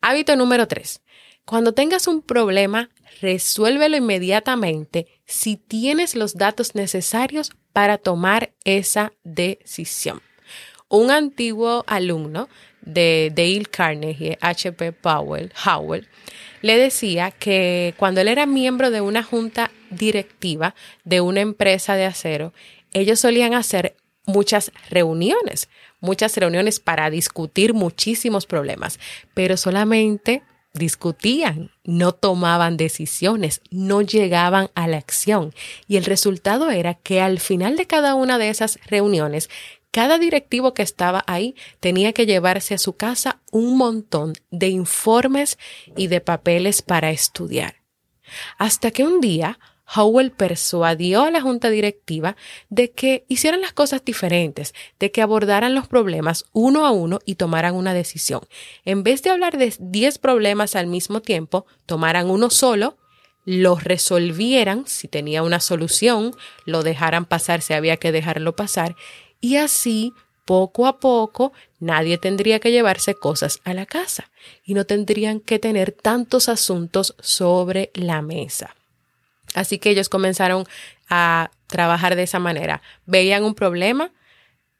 Hábito 0.00 0.36
número 0.36 0.68
tres. 0.68 1.00
Cuando 1.44 1.72
tengas 1.74 2.06
un 2.06 2.22
problema, 2.22 2.90
resuélvelo 3.20 3.96
inmediatamente 3.96 5.06
si 5.26 5.56
tienes 5.56 6.14
los 6.14 6.34
datos 6.34 6.74
necesarios 6.74 7.52
para 7.72 7.98
tomar 7.98 8.52
esa 8.64 9.12
decisión. 9.24 10.22
Un 10.88 11.10
antiguo 11.10 11.84
alumno 11.86 12.48
de 12.82 13.32
Dale 13.34 13.64
Carnegie, 13.64 14.38
H.P. 14.40 14.92
Powell, 14.92 15.52
Howell, 15.64 16.08
le 16.60 16.76
decía 16.76 17.30
que 17.30 17.94
cuando 17.96 18.20
él 18.20 18.28
era 18.28 18.46
miembro 18.46 18.90
de 18.90 19.00
una 19.00 19.22
junta 19.22 19.70
directiva 19.90 20.74
de 21.04 21.20
una 21.20 21.40
empresa 21.40 21.96
de 21.96 22.04
acero, 22.04 22.52
ellos 22.92 23.20
solían 23.20 23.54
hacer 23.54 23.96
muchas 24.26 24.70
reuniones, 24.90 25.68
muchas 26.00 26.36
reuniones 26.36 26.78
para 26.78 27.10
discutir 27.10 27.74
muchísimos 27.74 28.46
problemas, 28.46 29.00
pero 29.34 29.56
solamente 29.56 30.42
discutían, 30.72 31.70
no 31.84 32.12
tomaban 32.12 32.76
decisiones, 32.76 33.60
no 33.70 34.02
llegaban 34.02 34.70
a 34.74 34.86
la 34.86 34.98
acción. 34.98 35.54
Y 35.86 35.96
el 35.96 36.04
resultado 36.04 36.70
era 36.70 36.94
que 36.94 37.20
al 37.20 37.40
final 37.40 37.76
de 37.76 37.86
cada 37.86 38.14
una 38.14 38.38
de 38.38 38.48
esas 38.48 38.78
reuniones, 38.86 39.50
cada 39.90 40.18
directivo 40.18 40.72
que 40.72 40.82
estaba 40.82 41.22
ahí 41.26 41.54
tenía 41.78 42.12
que 42.14 42.24
llevarse 42.24 42.74
a 42.74 42.78
su 42.78 42.94
casa 42.94 43.40
un 43.50 43.76
montón 43.76 44.32
de 44.50 44.68
informes 44.68 45.58
y 45.96 46.06
de 46.06 46.22
papeles 46.22 46.80
para 46.80 47.10
estudiar. 47.10 47.76
Hasta 48.56 48.90
que 48.90 49.04
un 49.04 49.20
día 49.20 49.58
Howell 49.94 50.30
persuadió 50.32 51.24
a 51.24 51.30
la 51.30 51.40
junta 51.40 51.70
directiva 51.70 52.36
de 52.70 52.90
que 52.90 53.24
hicieran 53.28 53.60
las 53.60 53.72
cosas 53.72 54.04
diferentes, 54.04 54.74
de 54.98 55.10
que 55.10 55.22
abordaran 55.22 55.74
los 55.74 55.88
problemas 55.88 56.44
uno 56.52 56.86
a 56.86 56.90
uno 56.90 57.20
y 57.24 57.34
tomaran 57.34 57.74
una 57.74 57.94
decisión. 57.94 58.42
En 58.84 59.02
vez 59.02 59.22
de 59.22 59.30
hablar 59.30 59.58
de 59.58 59.74
10 59.78 60.18
problemas 60.18 60.76
al 60.76 60.86
mismo 60.86 61.20
tiempo, 61.20 61.66
tomaran 61.86 62.30
uno 62.30 62.50
solo, 62.50 62.96
los 63.44 63.82
resolvieran 63.84 64.84
si 64.86 65.08
tenía 65.08 65.42
una 65.42 65.60
solución, 65.60 66.34
lo 66.64 66.82
dejaran 66.82 67.24
pasar 67.24 67.60
si 67.60 67.74
había 67.74 67.96
que 67.96 68.12
dejarlo 68.12 68.54
pasar, 68.54 68.96
y 69.40 69.56
así 69.56 70.12
poco 70.44 70.86
a 70.86 71.00
poco 71.00 71.52
nadie 71.80 72.18
tendría 72.18 72.60
que 72.60 72.70
llevarse 72.70 73.14
cosas 73.14 73.60
a 73.64 73.74
la 73.74 73.86
casa 73.86 74.30
y 74.64 74.74
no 74.74 74.86
tendrían 74.86 75.40
que 75.40 75.58
tener 75.58 75.92
tantos 75.92 76.48
asuntos 76.48 77.14
sobre 77.20 77.90
la 77.94 78.22
mesa. 78.22 78.74
Así 79.54 79.78
que 79.78 79.90
ellos 79.90 80.08
comenzaron 80.08 80.64
a 81.08 81.50
trabajar 81.66 82.16
de 82.16 82.22
esa 82.22 82.38
manera. 82.38 82.82
Veían 83.06 83.44
un 83.44 83.54
problema, 83.54 84.12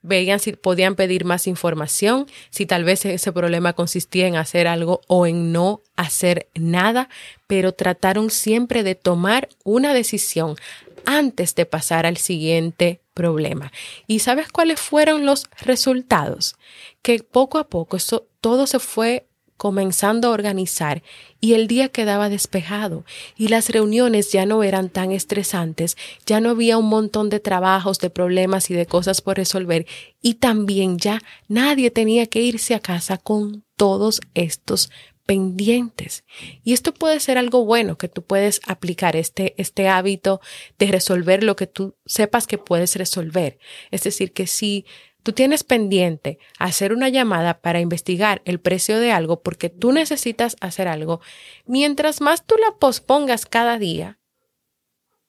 veían 0.03 0.40
si 0.40 0.53
podían 0.53 0.94
pedir 0.94 1.25
más 1.25 1.46
información, 1.46 2.27
si 2.51 2.66
tal 2.66 2.85
vez 2.85 3.05
ese 3.05 3.33
problema 3.33 3.72
consistía 3.72 4.27
en 4.27 4.37
hacer 4.37 4.66
algo 4.66 5.01
o 5.07 5.27
en 5.27 5.53
no 5.53 5.83
hacer 5.96 6.48
nada, 6.55 7.09
pero 7.46 7.72
trataron 7.72 8.31
siempre 8.31 8.83
de 8.83 8.94
tomar 8.94 9.48
una 9.64 9.94
decisión 9.94 10.57
antes 11.05 11.55
de 11.55 11.66
pasar 11.66 12.07
al 12.07 12.16
siguiente 12.16 13.01
problema. 13.14 13.72
¿Y 14.07 14.20
sabes 14.20 14.48
cuáles 14.48 14.81
fueron 14.81 15.27
los 15.27 15.48
resultados? 15.61 16.57
Que 17.03 17.22
poco 17.22 17.59
a 17.59 17.68
poco 17.68 17.96
eso 17.96 18.27
todo 18.40 18.66
se 18.66 18.79
fue 18.79 19.27
comenzando 19.62 20.27
a 20.27 20.31
organizar 20.33 21.05
y 21.40 21.55
el 21.55 21.68
día 21.68 21.88
quedaba 21.88 22.29
despejado 22.29 23.05
y 23.37 23.46
las 23.46 23.68
reuniones 23.68 24.33
ya 24.33 24.44
no 24.44 24.64
eran 24.64 24.88
tan 24.88 25.12
estresantes, 25.12 25.96
ya 26.27 26.40
no 26.40 26.51
había 26.51 26.79
un 26.79 26.87
montón 26.88 27.31
de 27.31 27.38
trabajos, 27.38 28.01
de 28.01 28.11
problemas 28.11 28.72
y 28.72 28.75
de 28.75 28.87
cosas 28.87 29.20
por 29.20 29.37
resolver 29.37 29.87
y 30.20 30.35
también 30.35 30.98
ya 30.98 31.20
nadie 31.46 31.92
tenía 31.92 32.27
que 32.27 32.40
irse 32.40 32.75
a 32.75 32.81
casa 32.81 33.18
con 33.18 33.62
todos 33.77 34.20
estos 34.35 34.90
pendientes. 35.27 36.25
Y 36.64 36.72
esto 36.72 36.92
puede 36.92 37.20
ser 37.20 37.38
algo 37.38 37.64
bueno 37.64 37.96
que 37.96 38.09
tú 38.09 38.22
puedes 38.22 38.61
aplicar 38.66 39.14
este, 39.14 39.55
este 39.59 39.87
hábito 39.87 40.40
de 40.81 40.88
resolver 40.88 41.44
lo 41.44 41.55
que 41.55 41.68
tú 41.68 41.94
sepas 42.05 42.48
que 42.48 42.59
puedes 42.59 42.96
resolver. 42.96 43.61
Es 43.92 44.03
decir, 44.03 44.33
que 44.33 44.48
si 44.48 44.87
Tú 45.22 45.32
tienes 45.32 45.62
pendiente 45.62 46.38
hacer 46.58 46.92
una 46.92 47.08
llamada 47.08 47.61
para 47.61 47.80
investigar 47.80 48.42
el 48.44 48.61
precio 48.61 48.98
de 48.98 49.12
algo 49.12 49.42
porque 49.42 49.68
tú 49.68 49.92
necesitas 49.92 50.56
hacer 50.61 50.88
algo. 50.88 51.20
Mientras 51.64 52.20
más 52.20 52.44
tú 52.44 52.56
la 52.56 52.76
pospongas 52.78 53.46
cada 53.46 53.78
día, 53.78 54.18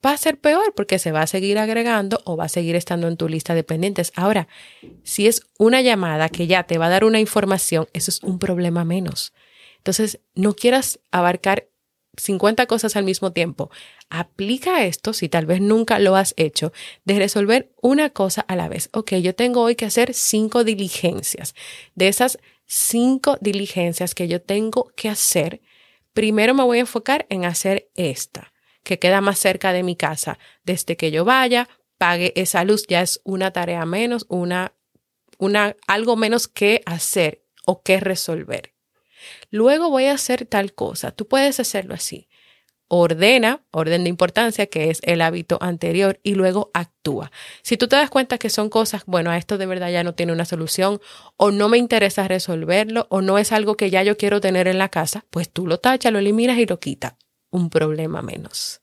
va 0.06 0.12
a 0.12 0.18
ser 0.18 0.40
peor 0.40 0.74
porque 0.76 1.00
se 1.00 1.12
va 1.12 1.22
a 1.22 1.28
seguir 1.28 1.58
agregando 1.58 2.22
o 2.26 2.36
va 2.36 2.46
a 2.46 2.50
seguir 2.50 2.76
estando 2.76 3.08
en 3.08 3.18
tu 3.18 3.30
lista 3.30 3.54
de 3.54 3.64
pendientes. 3.64 4.12
Ahora, 4.16 4.48
si 5.04 5.28
es 5.28 5.44
una 5.58 5.82
llamada 5.82 6.30
que 6.30 6.48
ya 6.48 6.64
te 6.64 6.78
va 6.78 6.88
a 6.88 6.90
dar 6.90 7.06
una 7.06 7.20
información, 7.20 7.88
eso 7.94 8.12
es 8.12 8.22
un 8.24 8.40
problema 8.40 8.84
menos. 8.84 9.34
Entonces, 9.78 10.20
no 10.34 10.56
quieras 10.56 11.00
abarcar 11.12 11.68
50 12.18 12.66
cosas 12.68 12.96
al 12.96 13.04
mismo 13.04 13.32
tiempo. 13.32 13.72
Aplica 14.16 14.86
esto, 14.86 15.12
si 15.12 15.28
tal 15.28 15.48
vez 15.48 15.60
nunca 15.60 15.98
lo 15.98 16.16
has 16.16 16.36
hecho, 16.38 16.72
de 17.04 17.18
resolver 17.18 17.74
una 17.82 18.12
cosa 18.12 18.42
a 18.42 18.56
la 18.56 18.68
vez. 18.68 18.92
Ok, 18.94 19.14
yo 19.14 19.34
tengo 19.34 19.64
hoy 19.64 19.76
que 19.76 19.86
hacer 19.86 20.14
cinco 20.14 20.64
diligencias. 20.64 21.56
De 21.96 22.10
esas 22.10 22.38
cinco 22.68 23.40
diligencias 23.42 24.14
que 24.14 24.28
yo 24.28 24.40
tengo 24.40 24.92
que 24.96 25.10
hacer, 25.10 25.62
primero 26.14 26.54
me 26.54 26.62
voy 26.62 26.78
a 26.78 26.82
enfocar 26.82 27.26
en 27.30 27.44
hacer 27.44 27.90
esta, 27.96 28.54
que 28.84 29.00
queda 29.00 29.20
más 29.20 29.40
cerca 29.40 29.74
de 29.74 29.82
mi 29.82 29.96
casa. 29.96 30.38
Desde 30.64 30.96
que 30.96 31.10
yo 31.10 31.26
vaya, 31.26 31.68
pague 31.98 32.34
esa 32.36 32.64
luz, 32.66 32.86
ya 32.88 33.02
es 33.02 33.20
una 33.24 33.50
tarea 33.50 33.84
menos, 33.88 34.28
una, 34.30 34.76
una, 35.40 35.76
algo 35.88 36.18
menos 36.18 36.48
que 36.48 36.84
hacer 36.86 37.42
o 37.66 37.82
que 37.82 38.00
resolver. 38.00 38.76
Luego 39.50 39.90
voy 39.90 40.06
a 40.06 40.14
hacer 40.14 40.46
tal 40.46 40.76
cosa. 40.76 41.10
Tú 41.10 41.28
puedes 41.28 41.60
hacerlo 41.60 41.96
así. 41.96 42.28
Ordena, 42.96 43.64
orden 43.72 44.04
de 44.04 44.10
importancia, 44.12 44.68
que 44.68 44.92
es 44.92 45.00
el 45.02 45.22
hábito 45.22 45.58
anterior, 45.62 46.20
y 46.22 46.36
luego 46.36 46.70
actúa. 46.76 47.32
Si 47.64 47.76
tú 47.76 47.88
te 47.88 47.96
das 47.96 48.12
cuenta 48.12 48.38
que 48.38 48.52
son 48.52 48.70
cosas, 48.70 49.02
bueno, 49.08 49.32
a 49.32 49.38
esto 49.38 49.58
de 49.58 49.66
verdad 49.66 49.90
ya 49.90 50.04
no 50.04 50.14
tiene 50.14 50.32
una 50.32 50.46
solución, 50.46 51.02
o 51.36 51.50
no 51.50 51.70
me 51.70 51.80
interesa 51.80 52.28
resolverlo, 52.28 53.08
o 53.10 53.24
no 53.24 53.40
es 53.40 53.52
algo 53.52 53.78
que 53.78 53.90
ya 53.90 54.04
yo 54.04 54.16
quiero 54.16 54.42
tener 54.42 54.68
en 54.68 54.78
la 54.78 54.90
casa, 54.90 55.26
pues 55.32 55.50
tú 55.50 55.66
lo 55.66 55.80
tachas, 55.80 56.14
lo 56.14 56.20
eliminas 56.20 56.60
y 56.60 56.68
lo 56.68 56.80
quitas. 56.80 57.16
Un 57.50 57.72
problema 57.72 58.22
menos. 58.22 58.82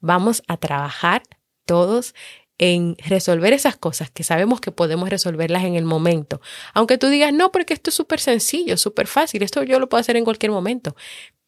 Vamos 0.00 0.42
a 0.48 0.56
trabajar 0.56 1.22
todos 1.66 2.14
en 2.56 2.96
resolver 3.06 3.52
esas 3.52 3.76
cosas 3.76 4.10
que 4.10 4.24
sabemos 4.24 4.62
que 4.62 4.72
podemos 4.72 5.10
resolverlas 5.10 5.64
en 5.64 5.74
el 5.74 5.84
momento. 5.84 6.40
Aunque 6.72 6.96
tú 6.96 7.08
digas, 7.08 7.34
no, 7.34 7.52
porque 7.52 7.74
esto 7.74 7.90
es 7.90 7.96
súper 7.96 8.18
sencillo, 8.18 8.78
súper 8.78 9.06
fácil, 9.06 9.42
esto 9.42 9.62
yo 9.62 9.78
lo 9.78 9.90
puedo 9.90 10.00
hacer 10.00 10.16
en 10.16 10.24
cualquier 10.24 10.52
momento, 10.52 10.96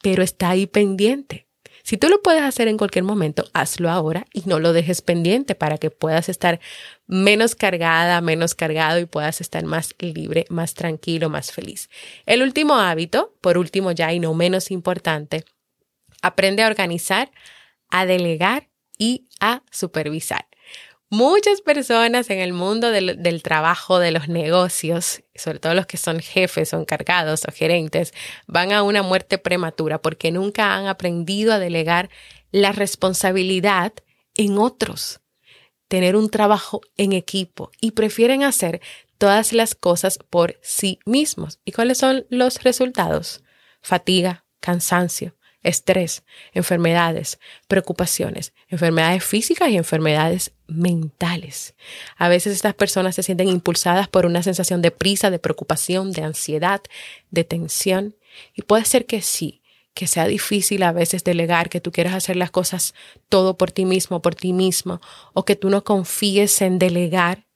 pero 0.03 0.23
está 0.23 0.51
ahí 0.51 0.67
pendiente. 0.67 1.48
Si 1.89 1.97
tú 1.97 2.11
lo 2.11 2.21
puedes 2.21 2.43
hacer 2.43 2.69
en 2.69 2.77
cualquier 2.77 3.05
momento, 3.05 3.47
hazlo 3.55 3.89
ahora 3.89 4.27
y 4.35 4.43
no 4.45 4.59
lo 4.59 4.75
dejes 4.75 5.01
pendiente 5.01 5.55
para 5.55 5.79
que 5.79 5.91
puedas 5.91 6.29
estar 6.29 6.61
menos 7.07 7.55
cargada, 7.55 8.21
menos 8.21 8.55
cargado 8.55 8.99
y 8.99 9.07
puedas 9.07 9.41
estar 9.41 9.65
más 9.65 9.95
libre, 9.99 10.45
más 10.51 10.75
tranquilo, 10.75 11.31
más 11.31 11.51
feliz. 11.51 11.89
El 12.27 12.43
último 12.43 12.75
hábito, 12.75 13.35
por 13.41 13.57
último 13.57 13.91
ya 13.93 14.13
y 14.13 14.21
no 14.21 14.35
menos 14.35 14.71
importante, 14.71 15.47
aprende 16.21 16.63
a 16.63 16.67
organizar, 16.67 17.31
a 17.89 18.05
delegar 18.05 18.69
y 18.99 19.27
a 19.41 19.63
supervisar. 19.71 20.47
Muchas 21.11 21.63
personas 21.63 22.29
en 22.29 22.39
el 22.39 22.53
mundo 22.53 22.91
del, 22.91 23.43
trabajo, 23.43 23.99
de 23.99 24.11
los 24.11 24.29
negocios, 24.29 25.23
sobre 25.35 25.59
todo 25.59 25.73
los 25.73 25.87
que 25.87 25.97
son 25.97 26.21
jefes 26.21 26.75
o 26.75 26.81
encargados 26.81 27.47
o 27.49 27.53
gerentes, 27.53 28.13
van 28.47 28.73
a 28.73 28.83
una 28.83 29.03
muerte 29.03 29.39
prematura 29.39 30.03
porque 30.03 30.31
nunca 30.31 30.75
han 30.75 30.87
aprendido 30.87 31.55
a 31.55 31.59
delegar 31.59 32.11
la 32.53 32.73
responsabilidad 32.73 33.95
en 34.35 34.59
otros, 34.59 35.21
tener 35.89 36.15
un 36.15 36.29
trabajo 36.29 36.83
en 36.99 37.15
equipo 37.15 37.71
y 37.81 37.93
prefieren 37.93 38.43
hacer 38.43 38.83
todas 39.17 39.55
las 39.55 39.75
cosas 39.75 40.19
por 40.19 40.59
sí 40.61 40.99
mismos. 41.07 41.59
¿Y 41.65 41.73
cuáles 41.73 41.97
son 41.97 42.27
los 42.29 42.63
resultados? 42.65 43.43
Fatiga, 43.81 44.45
cansancio, 44.61 45.38
estrés, 45.63 46.23
enfermedades, 46.53 47.39
preocupaciones, 47.67 48.53
enfermedades 48.69 49.25
físicas 49.25 49.71
y 49.71 49.77
enfermedades 49.77 50.53
mentales. 50.67 51.75
A 52.17 52.29
veces 52.29 52.55
estas 52.55 52.75
personas 52.75 53.15
se 53.15 53.23
sienten 53.23 53.49
impulsadas 53.49 54.09
por 54.09 54.27
una 54.27 54.43
sensación 54.43 54.83
de 54.83 54.91
prisa, 54.91 55.31
de 55.31 55.39
preocupación, 55.39 56.13
de 56.13 56.23
ansiedad, 56.23 56.81
de 57.31 57.45
tensión. 57.45 58.17
Y 58.55 58.63
puede 58.63 58.85
ser 58.85 59.07
que 59.07 59.21
sí, 59.23 59.63
que 59.95 60.07
sea 60.07 60.29
difícil 60.29 60.85
a 60.85 60.93
veces 60.93 61.25
delegar, 61.25 61.69
que 61.69 61.81
tú 61.81 61.91
quieras 61.91 62.15
hacer 62.15 62.37
las 62.37 62.53
cosas 62.53 62.95
todo 63.29 63.59
por 63.59 63.73
ti 63.73 63.85
mismo, 63.85 64.23
por 64.23 64.37
ti 64.37 64.53
mismo, 64.53 65.01
o 65.35 65.45
que 65.45 65.57
tú 65.57 65.71
no 65.71 65.83
confíes 65.83 66.63
en 66.63 66.79
delegar 66.79 67.48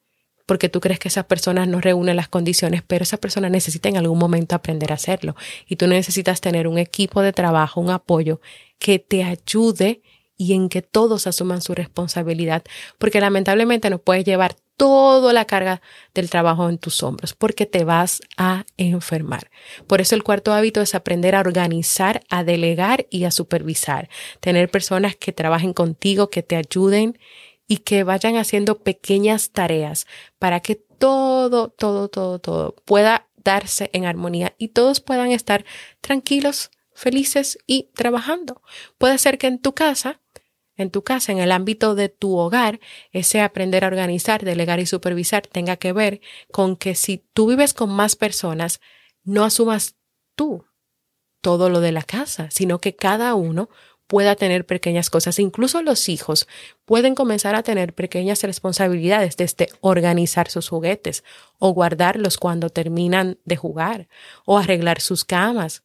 porque 0.53 0.69
tú 0.69 0.81
crees 0.81 0.99
que 0.99 1.09
esas 1.09 1.25
personas 1.25 1.67
no 1.67 1.81
reúnen 1.81 2.15
las 2.15 2.29
condiciones, 2.29 2.83
pero 2.87 3.05
esa 3.05 3.17
persona 3.17 3.49
necesita 3.49 3.89
en 3.89 3.97
algún 3.97 4.19
momento 4.19 4.55
aprender 4.55 4.93
a 4.93 4.97
hacerlo. 4.97 5.35
Y 5.67 5.77
tú 5.77 5.87
necesitas 5.87 6.43
tener 6.43 6.69
un 6.69 6.77
equipo 6.77 7.23
de 7.23 7.33
trabajo, 7.33 7.81
un 7.81 7.89
apoyo 7.89 8.39
que 8.79 8.99
te 8.99 9.25
ayude 9.25 10.03
y 10.37 10.53
en 10.53 10.69
que 10.69 10.83
todos 10.83 11.27
asuman 11.27 11.63
su 11.63 11.75
responsabilidad, 11.75 12.65
porque 12.99 13.19
lamentablemente 13.19 13.89
no 13.89 13.97
puedes 13.97 14.27
llevar 14.27 14.55
toda 14.77 15.33
la 15.33 15.47
carga 15.47 15.81
del 16.13 16.29
trabajo 16.29 16.69
en 16.69 16.77
tus 16.77 17.03
hombros, 17.03 17.33
porque 17.33 17.65
te 17.65 17.85
vas 17.85 18.21
a 18.37 18.67
enfermar. 18.77 19.51
Por 19.87 20.03
eso 20.03 20.15
el 20.15 20.23
cuarto 20.23 20.53
hábito 20.53 20.83
es 20.83 20.95
aprender 20.95 21.35
a 21.35 21.41
organizar, 21.41 22.25
a 22.29 22.45
delegar 22.45 23.07
y 23.09 23.25
a 23.25 23.31
supervisar. 23.31 24.11
Tener 24.41 24.71
personas 24.71 25.17
que 25.17 25.33
trabajen 25.33 25.73
contigo, 25.73 26.29
que 26.29 26.43
te 26.43 26.57
ayuden 26.57 27.19
y 27.67 27.79
que 27.79 28.05
vayan 28.05 28.37
haciendo 28.37 28.83
pequeñas 28.83 29.51
tareas 29.51 30.07
para 30.39 30.61
que 30.61 30.77
todo, 30.77 31.69
todo, 31.69 32.09
todo, 32.09 32.39
todo 32.39 32.75
pueda 32.85 33.29
darse 33.37 33.91
en 33.93 34.05
armonía 34.05 34.55
y 34.59 34.69
todos 34.69 35.01
puedan 35.01 35.33
estar 35.33 35.65
tranquilos, 36.01 36.71
felices 36.95 37.59
y 37.67 37.91
trabajando. 37.95 38.63
Puede 38.99 39.19
ser 39.19 39.39
que 39.39 39.47
en 39.47 39.59
tu 39.59 39.75
casa, 39.75 40.21
en 40.77 40.91
tu 40.91 41.03
casa, 41.03 41.33
en 41.33 41.39
el 41.39 41.53
ámbito 41.53 41.95
de 41.95 42.09
tu 42.09 42.37
hogar, 42.37 42.81
ese 43.11 43.41
aprender 43.41 43.85
a 43.85 43.89
organizar, 43.89 44.45
delegar 44.45 44.81
y 44.81 44.87
supervisar 44.87 45.47
tenga 45.47 45.77
que 45.77 45.93
ver 45.93 46.21
con 46.51 46.77
que 46.77 46.95
si 46.95 47.25
tú 47.33 47.49
vives 47.49 47.75
con 47.75 47.91
más 47.91 48.17
personas, 48.17 48.81
no 49.25 49.45
asumas 49.45 49.97
tú 50.35 50.67
todo 51.41 51.69
lo 51.69 51.81
de 51.81 51.93
la 51.93 52.03
casa, 52.03 52.49
sino 52.51 52.79
que 52.79 52.95
cada 52.95 53.35
uno 53.35 53.69
pueda 54.07 54.37
tener 54.37 54.67
pequeñas 54.67 55.11
cosas. 55.11 55.39
Incluso 55.39 55.83
los 55.83 56.09
hijos 56.09 56.49
pueden 56.85 57.15
comenzar 57.15 57.55
a 57.55 57.63
tener 57.63 57.95
pequeñas 57.95 58.43
responsabilidades 58.43 59.37
desde 59.37 59.69
organizar 59.81 60.51
sus 60.51 60.69
juguetes 60.69 61.25
o 61.59 61.73
guardarlos 61.73 62.37
cuando 62.37 62.71
terminan 62.71 63.39
de 63.45 63.57
jugar 63.57 64.09
o 64.45 64.59
arreglar 64.59 65.01
sus 65.01 65.25
camas 65.25 65.83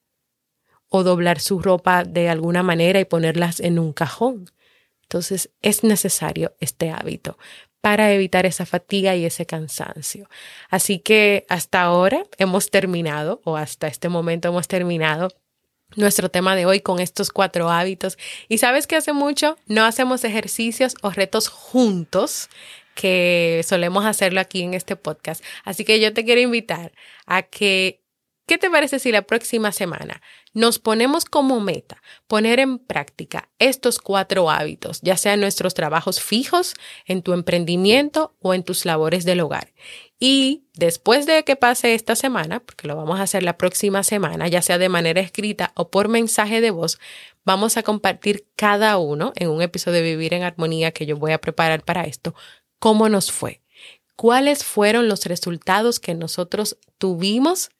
o 0.90 1.04
doblar 1.04 1.40
su 1.40 1.60
ropa 1.60 2.04
de 2.04 2.30
alguna 2.30 2.64
manera 2.64 3.00
y 3.00 3.06
ponerlas 3.06 3.60
en 3.60 3.80
un 3.80 3.94
cajón. 3.94 4.50
Entonces 5.04 5.50
es 5.62 5.84
necesario 5.84 6.54
este 6.60 6.92
hábito 6.92 7.38
para 7.82 8.12
evitar 8.12 8.46
esa 8.46 8.66
fatiga 8.66 9.16
y 9.16 9.24
ese 9.24 9.46
cansancio. 9.46 10.30
Así 10.70 11.00
que 11.00 11.46
hasta 11.48 11.82
ahora 11.82 12.24
hemos 12.38 12.70
terminado 12.70 13.42
o 13.46 13.56
hasta 13.56 13.88
este 13.88 14.10
momento 14.10 14.50
hemos 14.50 14.68
terminado 14.68 15.30
nuestro 15.96 16.30
tema 16.30 16.56
de 16.56 16.66
hoy 16.66 16.82
con 16.82 17.00
estos 17.00 17.32
cuatro 17.32 17.70
hábitos. 17.70 18.18
Y 18.48 18.58
sabes 18.58 18.88
que 18.88 18.96
hace 18.96 19.14
mucho 19.14 19.58
no 19.68 19.86
hacemos 19.86 20.24
ejercicios 20.24 20.96
o 21.02 21.10
retos 21.10 21.48
juntos 21.48 22.50
que 22.96 23.62
solemos 23.66 24.06
hacerlo 24.06 24.40
aquí 24.40 24.64
en 24.64 24.74
este 24.74 24.96
podcast. 24.96 25.44
Así 25.64 25.86
que 25.86 26.00
yo 26.00 26.14
te 26.14 26.26
quiero 26.26 26.42
invitar 26.42 26.92
a 27.26 27.44
que 27.44 28.02
¿Qué 28.48 28.58
te 28.58 28.70
parece 28.70 29.00
si 29.00 29.12
la 29.12 29.24
próxima 29.24 29.74
semana 29.74 30.22
nos 30.54 30.80
ponemos 30.80 31.26
como 31.26 31.60
meta 31.60 32.02
poner 32.28 32.62
en 32.62 32.80
práctica 32.80 33.50
estos 33.60 34.00
cuatro 34.00 34.50
hábitos, 34.50 35.02
ya 35.02 35.18
sean 35.18 35.42
nuestros 35.42 35.74
trabajos 35.74 36.22
fijos, 36.22 36.74
en 37.06 37.24
tu 37.24 37.34
emprendimiento 37.34 38.38
o 38.40 38.54
en 38.54 38.64
tus 38.64 38.86
labores 38.86 39.26
del 39.26 39.42
hogar? 39.42 39.74
Y 40.18 40.64
después 40.76 41.26
de 41.26 41.44
que 41.44 41.58
pase 41.58 41.94
esta 41.94 42.16
semana, 42.16 42.62
porque 42.62 42.88
lo 42.88 42.96
vamos 42.96 43.20
a 43.20 43.24
hacer 43.24 43.44
la 43.44 43.58
próxima 43.58 44.02
semana, 44.04 44.48
ya 44.48 44.62
sea 44.62 44.78
de 44.78 44.88
manera 44.88 45.20
escrita 45.20 45.74
o 45.76 45.92
por 45.92 46.08
mensaje 46.08 46.62
de 46.62 46.72
voz, 46.72 47.00
vamos 47.44 47.76
a 47.76 47.84
compartir 47.84 48.48
cada 48.56 48.98
uno 48.98 49.34
en 49.36 49.50
un 49.50 49.62
episodio 49.62 49.98
de 49.98 50.04
Vivir 50.04 50.34
en 50.34 50.44
Armonía 50.44 50.94
que 50.94 51.06
yo 51.06 51.18
voy 51.18 51.34
a 51.34 51.42
preparar 51.42 51.84
para 51.84 52.04
esto, 52.04 52.34
cómo 52.80 53.10
nos 53.10 53.30
fue, 53.30 53.62
cuáles 54.16 54.64
fueron 54.64 55.10
los 55.10 55.26
resultados 55.26 56.00
que 56.00 56.14
nosotros 56.16 56.78
tuvimos 56.98 57.72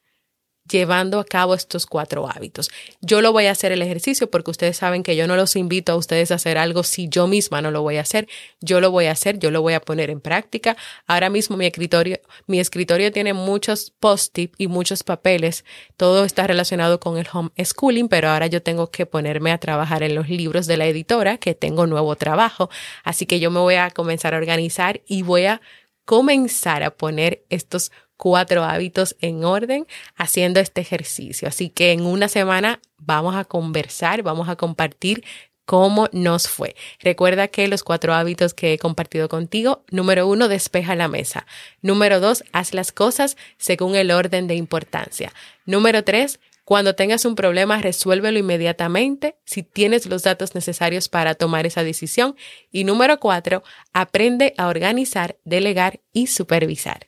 llevando 0.70 1.20
a 1.20 1.26
cabo 1.26 1.54
estos 1.54 1.86
cuatro 1.86 2.30
hábitos. 2.30 2.70
Yo 3.02 3.22
lo 3.22 3.32
voy 3.32 3.46
a 3.46 3.52
hacer 3.52 3.72
el 3.72 3.82
ejercicio 3.82 4.30
porque 4.30 4.52
ustedes 4.52 4.78
saben 4.78 5.04
que 5.04 5.16
yo 5.16 5.28
no 5.28 5.36
los 5.36 5.56
invito 5.56 5.92
a 5.92 5.96
ustedes 5.96 6.32
a 6.32 6.36
hacer 6.36 6.58
algo 6.58 6.84
si 6.84 7.10
yo 7.10 7.28
misma 7.28 7.62
no 7.62 7.72
lo 7.72 7.82
voy 7.82 7.98
a 7.98 8.02
hacer. 8.02 8.28
Yo 8.62 8.82
lo 8.82 8.92
voy 8.92 9.06
a 9.06 9.12
hacer, 9.12 9.40
yo 9.40 9.52
lo 9.52 9.62
voy 9.62 9.74
a 9.74 9.82
poner 9.82 10.10
en 10.10 10.22
práctica. 10.22 10.78
Ahora 11.06 11.30
mismo 11.30 11.58
mi 11.58 11.66
escritorio, 11.66 12.20
mi 12.46 12.60
escritorio 12.60 13.12
tiene 13.12 13.34
muchos 13.34 13.92
post-it 14.00 14.54
y 14.58 14.68
muchos 14.68 15.04
papeles. 15.04 15.66
Todo 15.96 16.26
está 16.26 16.48
relacionado 16.48 17.00
con 17.00 17.18
el 17.18 17.28
home 17.32 17.52
schooling, 17.64 18.08
pero 18.08 18.30
ahora 18.30 18.48
yo 18.48 18.62
tengo 18.62 18.92
que 18.92 19.06
ponerme 19.06 19.52
a 19.52 19.58
trabajar 19.58 20.04
en 20.04 20.16
los 20.16 20.30
libros 20.30 20.68
de 20.68 20.78
la 20.78 20.86
editora, 20.86 21.38
que 21.38 21.56
tengo 21.56 21.88
nuevo 21.88 22.16
trabajo. 22.16 22.70
Así 23.04 23.26
que 23.26 23.40
yo 23.40 23.52
me 23.52 23.60
voy 23.60 23.76
a 23.76 23.92
comenzar 23.92 24.34
a 24.34 24.38
organizar 24.38 25.02
y 25.06 25.24
voy 25.24 25.46
a 25.46 25.62
comenzar 26.06 26.84
a 26.84 26.92
poner 26.92 27.44
estos 27.50 27.92
cuatro 28.18 28.64
hábitos 28.64 29.16
en 29.22 29.46
orden 29.46 29.88
haciendo 30.16 30.60
este 30.60 30.82
ejercicio. 30.82 31.48
Así 31.48 31.70
que 31.70 31.92
en 31.92 32.06
una 32.06 32.28
semana 32.28 32.82
vamos 32.98 33.36
a 33.36 33.46
conversar, 33.46 34.24
vamos 34.24 34.50
a 34.50 34.56
compartir 34.56 35.24
cómo 35.66 36.08
nos 36.14 36.48
fue. 36.48 36.76
Recuerda 37.00 37.50
que 37.50 37.68
los 37.68 37.84
cuatro 37.84 38.14
hábitos 38.14 38.54
que 38.54 38.74
he 38.74 38.80
compartido 38.80 39.28
contigo, 39.28 39.84
número 39.92 40.26
uno, 40.26 40.48
despeja 40.48 40.96
la 40.96 41.10
mesa. 41.10 41.46
Número 41.82 42.20
dos, 42.22 42.44
haz 42.54 42.74
las 42.74 42.92
cosas 42.92 43.36
según 43.58 43.96
el 43.96 44.12
orden 44.12 44.48
de 44.48 44.56
importancia. 44.56 45.34
Número 45.66 46.06
tres, 46.06 46.40
cuando 46.64 46.96
tengas 46.96 47.26
un 47.26 47.36
problema, 47.36 47.82
resuélvelo 47.82 48.40
inmediatamente 48.40 49.36
si 49.44 49.62
tienes 49.64 50.06
los 50.06 50.24
datos 50.24 50.56
necesarios 50.56 51.10
para 51.10 51.36
tomar 51.36 51.66
esa 51.66 51.84
decisión. 51.84 52.38
Y 52.72 52.86
número 52.86 53.20
cuatro, 53.20 53.62
aprende 53.92 54.54
a 54.58 54.68
organizar, 54.68 55.38
delegar 55.44 56.00
y 56.14 56.28
supervisar. 56.28 57.08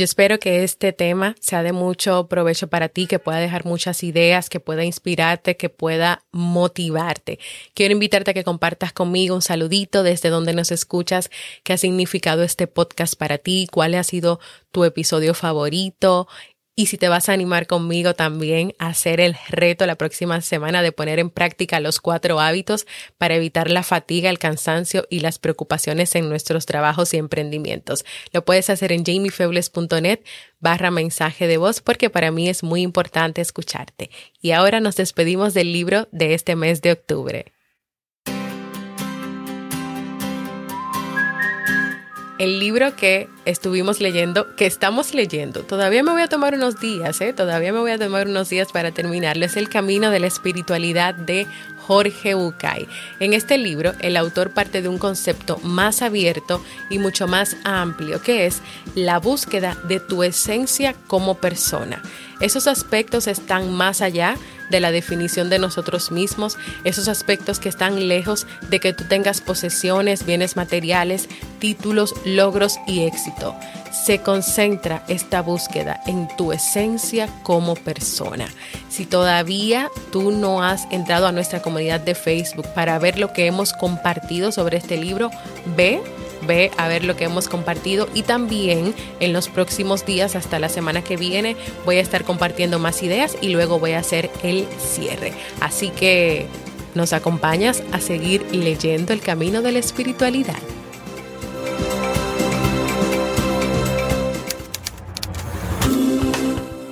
Yo 0.00 0.04
espero 0.04 0.38
que 0.38 0.64
este 0.64 0.94
tema 0.94 1.36
sea 1.40 1.62
de 1.62 1.74
mucho 1.74 2.26
provecho 2.26 2.68
para 2.68 2.88
ti, 2.88 3.06
que 3.06 3.18
pueda 3.18 3.36
dejar 3.36 3.66
muchas 3.66 4.02
ideas, 4.02 4.48
que 4.48 4.58
pueda 4.58 4.82
inspirarte, 4.82 5.58
que 5.58 5.68
pueda 5.68 6.24
motivarte. 6.32 7.38
Quiero 7.74 7.92
invitarte 7.92 8.30
a 8.30 8.32
que 8.32 8.42
compartas 8.42 8.94
conmigo 8.94 9.34
un 9.34 9.42
saludito 9.42 10.02
desde 10.02 10.30
donde 10.30 10.54
nos 10.54 10.72
escuchas, 10.72 11.30
qué 11.64 11.74
ha 11.74 11.76
significado 11.76 12.42
este 12.42 12.66
podcast 12.66 13.14
para 13.14 13.36
ti, 13.36 13.68
cuál 13.70 13.94
ha 13.94 14.02
sido 14.02 14.40
tu 14.70 14.84
episodio 14.84 15.34
favorito, 15.34 16.28
y 16.80 16.86
si 16.86 16.96
te 16.96 17.10
vas 17.10 17.28
a 17.28 17.34
animar 17.34 17.66
conmigo 17.66 18.14
también 18.14 18.72
a 18.78 18.86
hacer 18.86 19.20
el 19.20 19.36
reto 19.50 19.84
la 19.84 19.96
próxima 19.96 20.40
semana 20.40 20.80
de 20.80 20.92
poner 20.92 21.18
en 21.18 21.28
práctica 21.28 21.78
los 21.78 22.00
cuatro 22.00 22.40
hábitos 22.40 22.86
para 23.18 23.34
evitar 23.34 23.70
la 23.70 23.82
fatiga, 23.82 24.30
el 24.30 24.38
cansancio 24.38 25.06
y 25.10 25.20
las 25.20 25.38
preocupaciones 25.38 26.14
en 26.14 26.30
nuestros 26.30 26.64
trabajos 26.64 27.12
y 27.12 27.18
emprendimientos. 27.18 28.06
Lo 28.32 28.46
puedes 28.46 28.70
hacer 28.70 28.92
en 28.92 29.04
jamiefebles.net 29.04 30.20
barra 30.58 30.90
mensaje 30.90 31.46
de 31.46 31.58
voz 31.58 31.82
porque 31.82 32.08
para 32.08 32.30
mí 32.30 32.48
es 32.48 32.62
muy 32.62 32.80
importante 32.80 33.42
escucharte. 33.42 34.10
Y 34.40 34.52
ahora 34.52 34.80
nos 34.80 34.96
despedimos 34.96 35.52
del 35.52 35.74
libro 35.74 36.08
de 36.12 36.32
este 36.32 36.56
mes 36.56 36.80
de 36.80 36.92
octubre. 36.92 37.52
El 42.40 42.58
libro 42.58 42.96
que 42.96 43.28
estuvimos 43.44 44.00
leyendo, 44.00 44.56
que 44.56 44.64
estamos 44.64 45.12
leyendo, 45.12 45.62
todavía 45.62 46.02
me 46.02 46.12
voy 46.12 46.22
a 46.22 46.26
tomar 46.26 46.54
unos 46.54 46.80
días, 46.80 47.20
¿eh? 47.20 47.34
todavía 47.34 47.70
me 47.70 47.80
voy 47.80 47.90
a 47.90 47.98
tomar 47.98 48.26
unos 48.26 48.48
días 48.48 48.72
para 48.72 48.92
terminarlo, 48.92 49.44
es 49.44 49.58
El 49.58 49.68
Camino 49.68 50.10
de 50.10 50.20
la 50.20 50.26
Espiritualidad 50.26 51.14
de 51.14 51.46
Jorge 51.80 52.32
Bucay. 52.32 52.88
En 53.18 53.34
este 53.34 53.58
libro, 53.58 53.92
el 54.00 54.16
autor 54.16 54.54
parte 54.54 54.80
de 54.80 54.88
un 54.88 54.96
concepto 54.96 55.58
más 55.58 56.00
abierto 56.00 56.64
y 56.88 56.98
mucho 56.98 57.28
más 57.28 57.58
amplio, 57.62 58.22
que 58.22 58.46
es 58.46 58.62
la 58.94 59.18
búsqueda 59.18 59.76
de 59.86 60.00
tu 60.00 60.22
esencia 60.22 60.94
como 61.08 61.34
persona. 61.34 62.00
Esos 62.40 62.66
aspectos 62.66 63.26
están 63.26 63.72
más 63.72 64.00
allá 64.00 64.36
de 64.70 64.80
la 64.80 64.92
definición 64.92 65.50
de 65.50 65.58
nosotros 65.58 66.10
mismos, 66.10 66.56
esos 66.84 67.08
aspectos 67.08 67.58
que 67.58 67.68
están 67.68 68.08
lejos 68.08 68.46
de 68.68 68.80
que 68.80 68.92
tú 68.92 69.04
tengas 69.04 69.40
posesiones, 69.40 70.24
bienes 70.24 70.56
materiales, 70.56 71.28
títulos, 71.58 72.14
logros 72.24 72.78
y 72.86 73.02
éxito. 73.02 73.54
Se 74.06 74.20
concentra 74.20 75.04
esta 75.08 75.42
búsqueda 75.42 76.00
en 76.06 76.28
tu 76.36 76.52
esencia 76.52 77.28
como 77.42 77.74
persona. 77.74 78.46
Si 78.88 79.04
todavía 79.04 79.90
tú 80.12 80.30
no 80.30 80.62
has 80.62 80.86
entrado 80.90 81.26
a 81.26 81.32
nuestra 81.32 81.60
comunidad 81.60 82.00
de 82.00 82.14
Facebook 82.14 82.66
para 82.74 82.98
ver 82.98 83.18
lo 83.18 83.32
que 83.32 83.46
hemos 83.46 83.72
compartido 83.72 84.52
sobre 84.52 84.78
este 84.78 84.96
libro, 84.96 85.30
ve 85.76 86.00
ve 86.46 86.70
a 86.76 86.88
ver 86.88 87.04
lo 87.04 87.16
que 87.16 87.24
hemos 87.24 87.48
compartido 87.48 88.08
y 88.14 88.22
también 88.22 88.94
en 89.20 89.32
los 89.32 89.48
próximos 89.48 90.06
días 90.06 90.36
hasta 90.36 90.58
la 90.58 90.68
semana 90.68 91.02
que 91.02 91.16
viene 91.16 91.56
voy 91.84 91.96
a 91.96 92.00
estar 92.00 92.24
compartiendo 92.24 92.78
más 92.78 93.02
ideas 93.02 93.36
y 93.40 93.48
luego 93.48 93.78
voy 93.78 93.92
a 93.92 94.00
hacer 94.00 94.30
el 94.42 94.66
cierre. 94.78 95.32
Así 95.60 95.90
que 95.90 96.46
nos 96.94 97.12
acompañas 97.12 97.82
a 97.92 98.00
seguir 98.00 98.44
leyendo 98.52 99.12
el 99.12 99.20
camino 99.20 99.62
de 99.62 99.72
la 99.72 99.78
espiritualidad. 99.78 100.58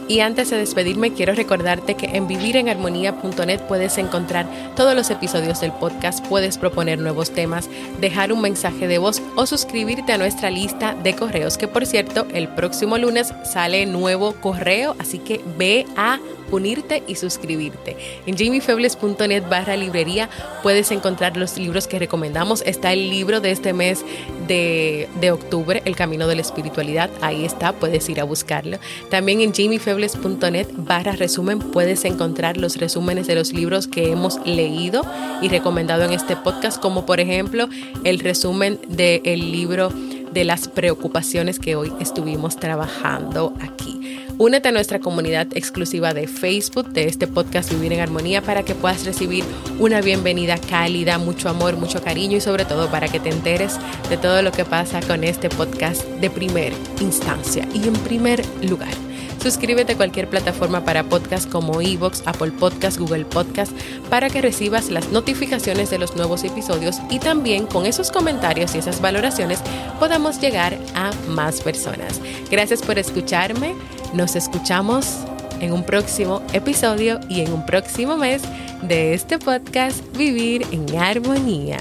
Y 0.09 0.21
antes 0.21 0.49
de 0.49 0.57
despedirme, 0.57 1.13
quiero 1.13 1.35
recordarte 1.35 1.95
que 1.95 2.07
en 2.17 2.27
vivirenarmonía.net 2.27 3.61
puedes 3.69 3.99
encontrar 3.99 4.47
todos 4.75 4.95
los 4.95 5.11
episodios 5.11 5.61
del 5.61 5.73
podcast, 5.73 6.27
puedes 6.27 6.57
proponer 6.57 6.99
nuevos 6.99 7.31
temas, 7.31 7.69
dejar 8.01 8.33
un 8.33 8.41
mensaje 8.41 8.89
de 8.89 8.97
voz 8.97 9.21
o 9.37 9.45
suscribirte 9.45 10.13
a 10.13 10.19
nuestra 10.19 10.51
lista 10.51 10.95
de 10.95 11.15
correos, 11.15 11.59
que 11.59 11.69
por 11.69 11.85
cierto, 11.85 12.27
el 12.33 12.49
próximo 12.49 12.97
lunes 12.97 13.35
sale 13.45 13.85
nuevo 13.85 14.33
correo, 14.33 14.97
así 14.99 15.19
que 15.19 15.45
ve 15.59 15.85
a 15.97 16.19
unirte 16.51 17.03
y 17.07 17.15
suscribirte. 17.15 17.97
En 18.27 18.37
jamiefebles.net 18.37 19.45
barra 19.49 19.77
librería 19.77 20.29
puedes 20.63 20.91
encontrar 20.91 21.37
los 21.37 21.57
libros 21.59 21.87
que 21.87 21.99
recomendamos. 21.99 22.63
Está 22.67 22.93
el 22.93 23.11
libro 23.11 23.41
de 23.41 23.51
este 23.51 23.73
mes 23.73 24.05
de, 24.47 25.09
de 25.21 25.31
octubre, 25.31 25.83
El 25.85 25.97
Camino 25.97 26.27
de 26.27 26.37
la 26.37 26.43
Espiritualidad. 26.43 27.11
Ahí 27.21 27.45
está, 27.45 27.73
puedes 27.73 28.09
ir 28.09 28.21
a 28.21 28.25
buscarlo. 28.25 28.79
También 29.11 29.41
en 29.41 29.53
jamiefebles.net 29.53 30.69
barra 30.77 31.13
resumen 31.13 31.59
puedes 31.59 32.05
encontrar 32.05 32.57
los 32.57 32.77
resúmenes 32.77 33.27
de 33.27 33.35
los 33.35 33.53
libros 33.53 33.87
que 33.87 34.11
hemos 34.11 34.45
leído 34.47 35.03
y 35.43 35.49
recomendado 35.49 36.05
en 36.05 36.13
este 36.13 36.37
podcast, 36.37 36.81
como 36.81 37.07
por 37.07 37.21
ejemplo 37.21 37.69
el 38.05 38.19
resumen 38.21 38.79
del 38.89 39.53
libro 39.53 39.91
de 40.33 40.45
las 40.45 40.69
preocupaciones 40.69 41.59
que 41.59 41.77
hoy 41.77 41.93
estuvimos 42.01 42.57
trabajando 42.57 43.55
aquí. 43.61 43.98
Únete 44.39 44.69
a 44.69 44.73
nuestra 44.73 45.01
comunidad 45.01 45.49
exclusiva 45.55 46.15
de 46.15 46.29
Facebook 46.29 46.93
de 46.93 47.09
este 47.09 47.27
podcast 47.27 47.73
Vivir 47.73 47.93
en 47.93 47.99
Armonía 47.99 48.41
para 48.41 48.63
que 48.63 48.77
puedas 48.77 49.05
recibir 49.05 49.43
una 49.81 50.01
bienvenida 50.01 50.59
cálida, 50.59 51.19
mucho 51.19 51.49
amor, 51.49 51.77
mucho 51.77 52.01
cariño 52.01 52.37
y 52.37 52.41
sobre 52.41 52.65
todo 52.65 52.89
para 52.89 53.09
que 53.09 53.19
te 53.19 53.31
enteres 53.31 53.81
de 54.09 54.17
todo 54.17 54.43
lo 54.43 54.53
que 54.53 54.65
pasa 54.65 55.01
con 55.01 55.25
este 55.25 55.49
podcast 55.49 56.05
de 56.05 56.31
primer 56.31 56.73
instancia 57.01 57.67
y 57.75 57.89
en 57.89 57.95
primer 57.95 58.45
lugar. 58.63 59.08
Suscríbete 59.41 59.93
a 59.93 59.97
cualquier 59.97 60.29
plataforma 60.29 60.85
para 60.85 61.05
podcast 61.05 61.49
como 61.51 61.81
Evox, 61.81 62.23
Apple 62.27 62.53
Podcast, 62.53 62.99
Google 62.99 63.25
Podcast, 63.25 63.73
para 64.11 64.31
que 64.31 64.43
recibas 64.43 64.91
las 64.91 65.11
notificaciones 65.11 65.91
de 65.91 65.99
los 65.99 66.17
nuevos 66.17 66.45
episodios 66.45 66.97
y 67.11 67.19
también 67.19 67.67
con 67.67 67.87
esos 67.87 68.11
comentarios 68.11 68.75
y 68.75 68.79
esas 68.79 69.01
valoraciones 69.01 69.61
podamos 69.99 70.41
llegar 70.41 70.77
a 70.95 71.13
más 71.29 71.61
personas. 71.61 72.21
Gracias 72.51 72.83
por 72.83 72.99
escucharme. 72.99 73.75
Nos 74.13 74.37
escuchamos 74.37 75.19
en 75.61 75.73
un 75.73 75.85
próximo 75.85 76.43
episodio 76.53 77.21
y 77.29 77.41
en 77.41 77.53
un 77.53 77.65
próximo 77.65 78.17
mes 78.17 78.43
de 78.83 79.15
este 79.15 79.39
podcast 79.39 80.01
Vivir 80.17 80.67
en 80.73 80.97
Armonía. 80.99 81.79